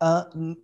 Uh, 0.00 0.24
n- 0.34 0.56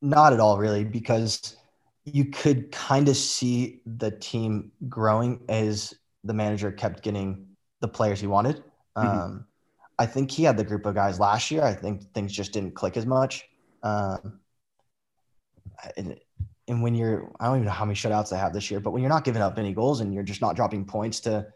not 0.00 0.32
at 0.32 0.38
all, 0.38 0.58
really, 0.58 0.84
because 0.84 1.56
you 2.04 2.26
could 2.26 2.70
kind 2.70 3.08
of 3.08 3.16
see 3.16 3.80
the 3.84 4.12
team 4.12 4.70
growing 4.88 5.40
as 5.48 5.94
the 6.24 6.34
manager 6.34 6.70
kept 6.70 7.02
getting 7.02 7.46
the 7.80 7.88
players 7.88 8.20
he 8.20 8.26
wanted. 8.26 8.62
Mm-hmm. 8.96 9.08
Um, 9.08 9.46
I 9.98 10.06
think 10.06 10.30
he 10.30 10.44
had 10.44 10.56
the 10.56 10.64
group 10.64 10.86
of 10.86 10.94
guys 10.94 11.20
last 11.20 11.50
year. 11.50 11.62
I 11.62 11.74
think 11.74 12.12
things 12.14 12.32
just 12.32 12.52
didn't 12.52 12.74
click 12.74 12.96
as 12.96 13.06
much. 13.06 13.44
Um, 13.82 14.40
and, 15.96 16.18
and 16.70 16.82
when 16.82 16.94
you're, 16.94 17.30
I 17.40 17.46
don't 17.46 17.56
even 17.56 17.66
know 17.66 17.72
how 17.72 17.84
many 17.84 17.96
shutouts 17.96 18.30
they 18.30 18.38
have 18.38 18.52
this 18.52 18.70
year, 18.70 18.78
but 18.78 18.92
when 18.92 19.02
you're 19.02 19.10
not 19.10 19.24
giving 19.24 19.42
up 19.42 19.58
any 19.58 19.72
goals 19.72 20.00
and 20.00 20.14
you're 20.14 20.22
just 20.22 20.40
not 20.40 20.54
dropping 20.54 20.84
points 20.84 21.18
to 21.20 21.48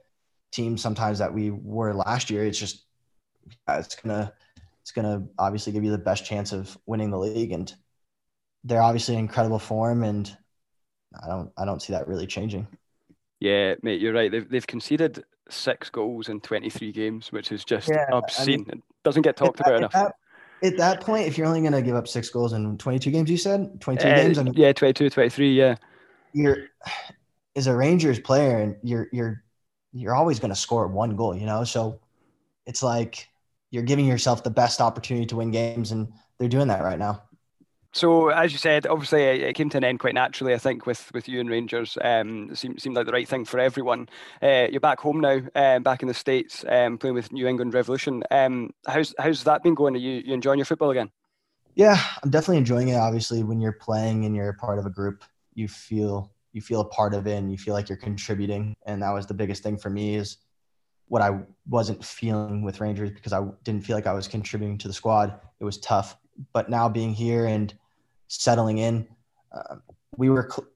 teams 0.51 0.83
sometimes 0.83 1.21
that 1.21 1.33
we 1.33 1.53
were 1.53 1.95
last 1.95 2.31
year, 2.31 2.45
it's 2.45 2.59
just, 2.59 2.85
it's 3.69 3.95
gonna, 3.95 4.33
it's 4.83 4.91
gonna 4.91 5.25
obviously 5.39 5.73
give 5.73 5.85
you 5.85 5.93
the 5.93 5.99
best 5.99 6.27
chance 6.27 6.53
of 6.53 6.77
winning 6.87 7.11
the 7.11 7.19
league. 7.19 7.53
And 7.53 7.73
they're 8.65 8.83
obviously 8.83 9.15
in 9.15 9.21
incredible 9.21 9.61
form, 9.61 10.03
and 10.03 10.37
I 11.23 11.29
don't, 11.29 11.53
I 11.57 11.65
don't 11.65 11.81
see 11.81 11.93
that 11.93 12.09
really 12.09 12.27
changing. 12.27 12.67
Yeah, 13.39 13.75
mate, 13.83 14.01
you're 14.01 14.15
right. 14.15 14.33
They've 14.33 14.49
they've 14.49 14.67
conceded 14.67 15.23
six 15.49 15.91
goals 15.91 16.29
in 16.29 16.41
23 16.41 16.93
games, 16.93 17.31
which 17.31 17.53
is 17.53 17.65
just 17.65 17.89
yeah, 17.89 18.07
obscene. 18.11 18.55
I 18.55 18.57
mean, 18.57 18.67
it 18.71 18.83
doesn't 19.05 19.23
get 19.23 19.37
talked 19.37 19.61
about 19.61 19.77
enough. 19.77 19.93
That, 19.93 20.15
at 20.65 20.79
that 20.79 21.01
point, 21.01 21.27
if 21.27 21.37
you're 21.37 21.47
only 21.47 21.61
going 21.61 21.73
to 21.73 21.83
give 21.83 21.95
up 21.95 22.09
six 22.09 22.31
goals 22.31 22.55
in 22.55 22.79
22 22.79 23.11
games, 23.11 23.31
you 23.31 23.37
said 23.37 23.81
22 23.81 24.09
uh, 24.09 24.15
games. 24.15 24.39
I 24.39 24.43
mean, 24.45 24.55
yeah, 24.55 24.73
22, 24.73 25.11
23. 25.11 25.53
Yeah. 25.53 25.77
You're 26.33 26.69
as 27.55 27.67
a 27.67 27.77
Rangers 27.77 28.19
player, 28.19 28.59
and 28.59 28.77
you're 28.83 29.09
you're 29.13 29.45
you're 29.93 30.15
always 30.15 30.41
going 30.41 30.51
to 30.51 30.57
score 30.57 30.89
one 30.89 31.15
goal, 31.15 31.37
you 31.37 31.47
know. 31.47 31.63
So 31.63 32.01
it's 32.67 32.83
like 32.83 33.29
you're 33.71 33.85
giving 33.85 34.07
yourself 34.07 34.43
the 34.43 34.51
best 34.51 34.81
opportunity 34.81 35.27
to 35.27 35.37
win 35.37 35.51
games, 35.51 35.93
and 35.93 36.13
they're 36.39 36.49
doing 36.49 36.69
that 36.69 36.83
right 36.83 36.99
now. 36.99 37.23
So 37.95 38.31
as 38.31 38.51
you 38.51 38.59
said, 38.59 38.89
obviously 38.89 39.23
it 39.23 39.55
came 39.55 39.71
to 39.71 39.77
an 39.77 39.85
end 39.85 40.01
quite 40.01 40.15
naturally. 40.15 40.53
I 40.53 40.59
think 40.59 40.85
with 40.85 41.13
with 41.15 41.29
you 41.29 41.39
and 41.39 41.49
Rangers, 41.49 41.97
um, 42.03 42.51
it 42.51 42.59
seemed, 42.59 42.83
seemed 42.83 42.97
like 42.97 43.07
the 43.07 43.13
right 43.13 43.27
thing 43.27 43.45
for 43.45 43.61
everyone. 43.61 44.09
Uh, 44.43 44.67
you're 44.69 44.81
back 44.81 44.99
home 44.99 45.21
now, 45.21 45.41
um, 45.55 45.85
back 45.85 46.03
in 46.03 46.09
the 46.09 46.15
states, 46.15 46.65
um, 46.69 46.99
playing 46.99 47.15
with 47.15 47.33
New 47.33 47.47
England 47.47 47.73
Revolution. 47.73 48.25
Um, 48.33 48.71
how's 48.89 49.15
how's 49.21 49.45
that 49.45 49.63
been 49.63 49.77
going? 49.77 49.95
Are 49.95 49.99
you 49.99 50.23
you 50.27 50.35
enjoying 50.35 50.59
your 50.59 50.67
football 50.67 50.91
again? 50.91 51.09
Yeah, 51.77 51.97
I'm 52.23 52.31
definitely 52.31 52.59
enjoying 52.59 52.89
it. 52.89 52.97
Obviously, 52.97 53.45
when 53.45 53.61
you're 53.61 53.79
playing 53.81 54.25
and 54.25 54.35
you're 54.35 54.55
part 54.55 54.81
of 54.81 54.87
a 54.87 54.91
group, 54.91 55.23
you 55.55 55.69
feel 55.69 56.33
you 56.53 56.63
feel 56.63 56.81
a 56.81 56.89
part 56.89 57.15
of 57.15 57.29
it, 57.29 57.37
and 57.37 57.53
you 57.53 57.59
feel 57.59 57.75
like 57.75 57.89
you're 57.89 57.97
contributing. 57.97 58.75
And 58.87 59.03
that 59.03 59.13
was 59.13 59.27
the 59.29 59.35
biggest 59.35 59.63
thing 59.63 59.77
for 59.77 59.91
me 59.91 60.17
is 60.17 60.39
what 61.07 61.23
I 61.23 61.39
wasn't 61.69 62.05
feeling 62.05 62.63
with 62.63 62.81
Rangers 62.81 63.13
because 63.13 63.33
I 63.33 63.43
didn't 63.63 63.85
feel 63.85 63.95
like 63.95 64.09
I 64.09 64.15
was 64.15 64.27
contributing 64.27 64.79
to 64.79 64.89
the 64.89 64.95
squad. 64.95 65.39
It 65.61 65.65
was 65.65 65.79
tough 65.79 66.17
but 66.53 66.69
now 66.69 66.89
being 66.89 67.13
here 67.13 67.47
and 67.47 67.75
settling 68.29 68.79
in, 68.79 69.07
uh, 69.53 69.77
we 70.17 70.31
were 70.31 70.49
cl- 70.51 70.69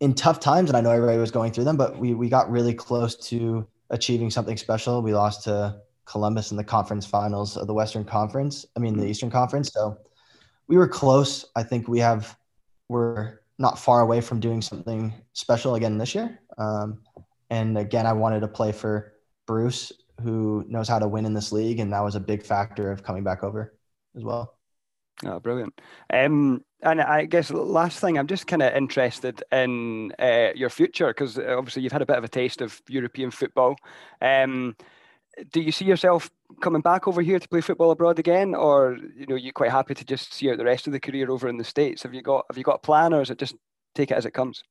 in 0.00 0.14
tough 0.14 0.40
times, 0.40 0.70
and 0.70 0.76
I 0.76 0.80
know 0.80 0.90
everybody 0.90 1.18
was 1.18 1.30
going 1.30 1.52
through 1.52 1.64
them, 1.64 1.76
but 1.76 1.98
we 1.98 2.14
we 2.14 2.28
got 2.28 2.50
really 2.50 2.74
close 2.74 3.14
to 3.28 3.66
achieving 3.90 4.30
something 4.30 4.56
special. 4.56 5.02
We 5.02 5.14
lost 5.14 5.44
to 5.44 5.80
Columbus 6.06 6.50
in 6.50 6.56
the 6.56 6.64
conference 6.64 7.06
finals 7.06 7.56
of 7.56 7.66
the 7.66 7.74
Western 7.74 8.04
Conference. 8.04 8.66
I 8.76 8.80
mean, 8.80 8.96
the 8.96 9.06
Eastern 9.06 9.30
Conference. 9.30 9.72
So 9.72 9.98
we 10.66 10.76
were 10.76 10.88
close. 10.88 11.44
I 11.54 11.62
think 11.62 11.88
we 11.88 12.00
have 12.00 12.36
we're 12.88 13.40
not 13.58 13.78
far 13.78 14.00
away 14.00 14.20
from 14.20 14.40
doing 14.40 14.60
something 14.60 15.12
special 15.32 15.76
again 15.76 15.98
this 15.98 16.14
year. 16.14 16.40
Um, 16.58 17.00
and 17.50 17.78
again, 17.78 18.06
I 18.06 18.12
wanted 18.12 18.40
to 18.40 18.48
play 18.48 18.72
for 18.72 19.12
Bruce, 19.46 19.92
who 20.22 20.64
knows 20.68 20.88
how 20.88 20.98
to 20.98 21.08
win 21.08 21.26
in 21.26 21.34
this 21.34 21.52
league, 21.52 21.78
and 21.80 21.92
that 21.92 22.02
was 22.02 22.14
a 22.14 22.20
big 22.20 22.42
factor 22.42 22.90
of 22.90 23.02
coming 23.02 23.22
back 23.22 23.44
over 23.44 23.74
as 24.16 24.24
well. 24.24 24.54
Oh, 25.24 25.38
brilliant. 25.38 25.80
Um, 26.12 26.64
and 26.82 27.00
I 27.00 27.26
guess 27.26 27.50
last 27.50 28.00
thing, 28.00 28.18
I'm 28.18 28.26
just 28.26 28.46
kind 28.46 28.62
of 28.62 28.74
interested 28.74 29.42
in 29.52 30.12
uh, 30.18 30.50
your 30.54 30.70
future 30.70 31.08
because 31.08 31.38
uh, 31.38 31.54
obviously 31.56 31.82
you've 31.82 31.92
had 31.92 32.02
a 32.02 32.06
bit 32.06 32.18
of 32.18 32.24
a 32.24 32.28
taste 32.28 32.60
of 32.60 32.82
European 32.88 33.30
football. 33.30 33.76
Um, 34.20 34.76
do 35.52 35.60
you 35.60 35.72
see 35.72 35.84
yourself 35.84 36.28
coming 36.60 36.82
back 36.82 37.06
over 37.06 37.22
here 37.22 37.38
to 37.38 37.48
play 37.48 37.60
football 37.60 37.92
abroad 37.92 38.18
again, 38.18 38.54
or 38.54 38.98
you 39.16 39.26
know, 39.26 39.36
you 39.36 39.52
quite 39.52 39.70
happy 39.70 39.94
to 39.94 40.04
just 40.04 40.34
see 40.34 40.50
out 40.50 40.58
the 40.58 40.64
rest 40.64 40.86
of 40.86 40.92
the 40.92 41.00
career 41.00 41.30
over 41.30 41.48
in 41.48 41.56
the 41.56 41.64
states? 41.64 42.02
Have 42.02 42.12
you 42.12 42.22
got 42.22 42.44
Have 42.50 42.58
you 42.58 42.64
got 42.64 42.76
a 42.76 42.78
plan, 42.86 43.14
or 43.14 43.22
is 43.22 43.30
it 43.30 43.38
just 43.38 43.54
take 43.94 44.10
it 44.10 44.16
as 44.16 44.26
it 44.26 44.34
comes? 44.34 44.62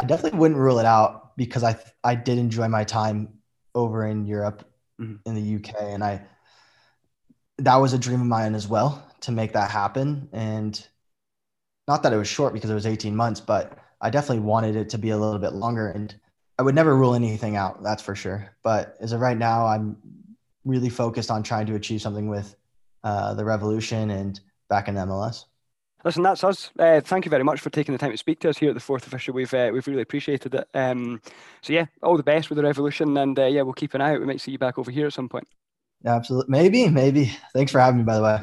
I 0.00 0.06
definitely 0.06 0.38
wouldn't 0.38 0.58
rule 0.58 0.78
it 0.78 0.86
out 0.86 1.36
because 1.36 1.62
I 1.62 1.76
I 2.02 2.14
did 2.14 2.38
enjoy 2.38 2.68
my 2.68 2.84
time 2.84 3.34
over 3.74 4.04
in 4.04 4.24
Europe, 4.24 4.68
mm-hmm. 5.00 5.28
in 5.28 5.34
the 5.34 5.56
UK, 5.56 5.74
and 5.82 6.02
I 6.02 6.22
that 7.58 7.76
was 7.76 7.92
a 7.92 7.98
dream 7.98 8.22
of 8.22 8.26
mine 8.26 8.54
as 8.54 8.66
well 8.66 9.09
to 9.22 9.32
make 9.32 9.52
that 9.52 9.70
happen. 9.70 10.28
And 10.32 10.86
not 11.88 12.02
that 12.02 12.12
it 12.12 12.16
was 12.16 12.28
short 12.28 12.52
because 12.52 12.70
it 12.70 12.74
was 12.74 12.86
18 12.86 13.14
months, 13.14 13.40
but 13.40 13.78
I 14.00 14.10
definitely 14.10 14.44
wanted 14.44 14.76
it 14.76 14.88
to 14.90 14.98
be 14.98 15.10
a 15.10 15.16
little 15.16 15.38
bit 15.38 15.52
longer. 15.52 15.88
And 15.88 16.14
I 16.58 16.62
would 16.62 16.74
never 16.74 16.96
rule 16.96 17.14
anything 17.14 17.56
out, 17.56 17.82
that's 17.82 18.02
for 18.02 18.14
sure. 18.14 18.54
But 18.62 18.96
as 19.00 19.12
of 19.12 19.20
right 19.20 19.36
now, 19.36 19.66
I'm 19.66 19.96
really 20.64 20.90
focused 20.90 21.30
on 21.30 21.42
trying 21.42 21.66
to 21.66 21.74
achieve 21.74 22.02
something 22.02 22.28
with 22.28 22.54
uh, 23.02 23.34
the 23.34 23.44
Revolution 23.44 24.10
and 24.10 24.38
back 24.68 24.88
in 24.88 24.94
MLS. 24.94 25.44
Listen, 26.04 26.22
that's 26.22 26.44
us. 26.44 26.70
Uh, 26.78 27.00
thank 27.00 27.26
you 27.26 27.30
very 27.30 27.44
much 27.44 27.60
for 27.60 27.68
taking 27.68 27.92
the 27.92 27.98
time 27.98 28.10
to 28.10 28.16
speak 28.16 28.40
to 28.40 28.48
us 28.48 28.56
here 28.56 28.70
at 28.70 28.74
the 28.74 28.80
Fourth 28.80 29.06
Official. 29.06 29.34
We've 29.34 29.52
uh, 29.52 29.70
we've 29.72 29.86
really 29.86 30.00
appreciated 30.00 30.54
it. 30.54 30.68
Um, 30.72 31.20
so 31.60 31.74
yeah, 31.74 31.86
all 32.02 32.16
the 32.16 32.22
best 32.22 32.48
with 32.48 32.56
the 32.56 32.62
Revolution, 32.62 33.16
and 33.18 33.38
uh, 33.38 33.46
yeah, 33.46 33.62
we'll 33.62 33.74
keep 33.74 33.92
an 33.92 34.00
eye 34.00 34.14
out. 34.14 34.20
We 34.20 34.26
might 34.26 34.40
see 34.40 34.52
you 34.52 34.58
back 34.58 34.78
over 34.78 34.90
here 34.90 35.06
at 35.06 35.12
some 35.12 35.28
point. 35.28 35.46
Yeah, 36.02 36.16
absolutely, 36.16 36.50
maybe, 36.50 36.88
maybe. 36.88 37.36
Thanks 37.52 37.70
for 37.70 37.80
having 37.80 37.98
me, 37.98 38.04
by 38.04 38.16
the 38.16 38.22
way. 38.22 38.40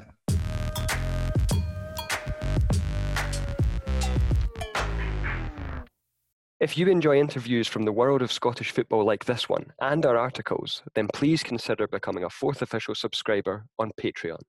If 6.60 6.76
you 6.76 6.88
enjoy 6.88 7.20
interviews 7.20 7.67
from 7.67 7.84
the 7.84 7.91
world 7.91 8.24
of 8.24 8.32
Scottish 8.32 8.72
football 8.72 9.06
like 9.06 9.26
this 9.26 9.48
one 9.48 9.74
and 9.80 10.04
our 10.08 10.17
articles, 10.17 10.82
then 10.96 11.08
please 11.13 11.43
consider 11.43 11.88
becoming 11.88 12.24
a 12.24 12.32
fourth 12.32 12.63
official 12.63 12.96
subscriber 12.96 13.67
on 13.78 13.91
Patreon. 14.02 14.39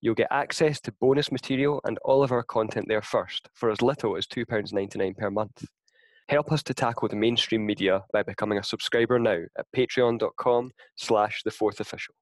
You'll 0.00 0.14
get 0.14 0.28
access 0.30 0.80
to 0.82 0.94
bonus 1.00 1.32
material 1.32 1.80
and 1.82 1.98
all 2.04 2.22
of 2.22 2.30
our 2.30 2.44
content 2.44 2.86
there 2.86 3.02
first 3.02 3.48
for 3.54 3.72
as 3.72 3.82
little 3.82 4.16
as 4.16 4.28
£2.99 4.28 5.16
per 5.16 5.30
month. 5.32 5.64
Help 6.28 6.52
us 6.52 6.62
to 6.62 6.74
tackle 6.74 7.08
the 7.08 7.16
mainstream 7.16 7.66
media 7.66 8.04
by 8.12 8.22
becoming 8.22 8.58
a 8.58 8.62
subscriber 8.62 9.18
now 9.18 9.40
at 9.58 9.66
patreon.com 9.76 10.70
slash 10.94 11.42
the 11.42 11.50
fourth 11.50 11.80
official. 11.80 12.14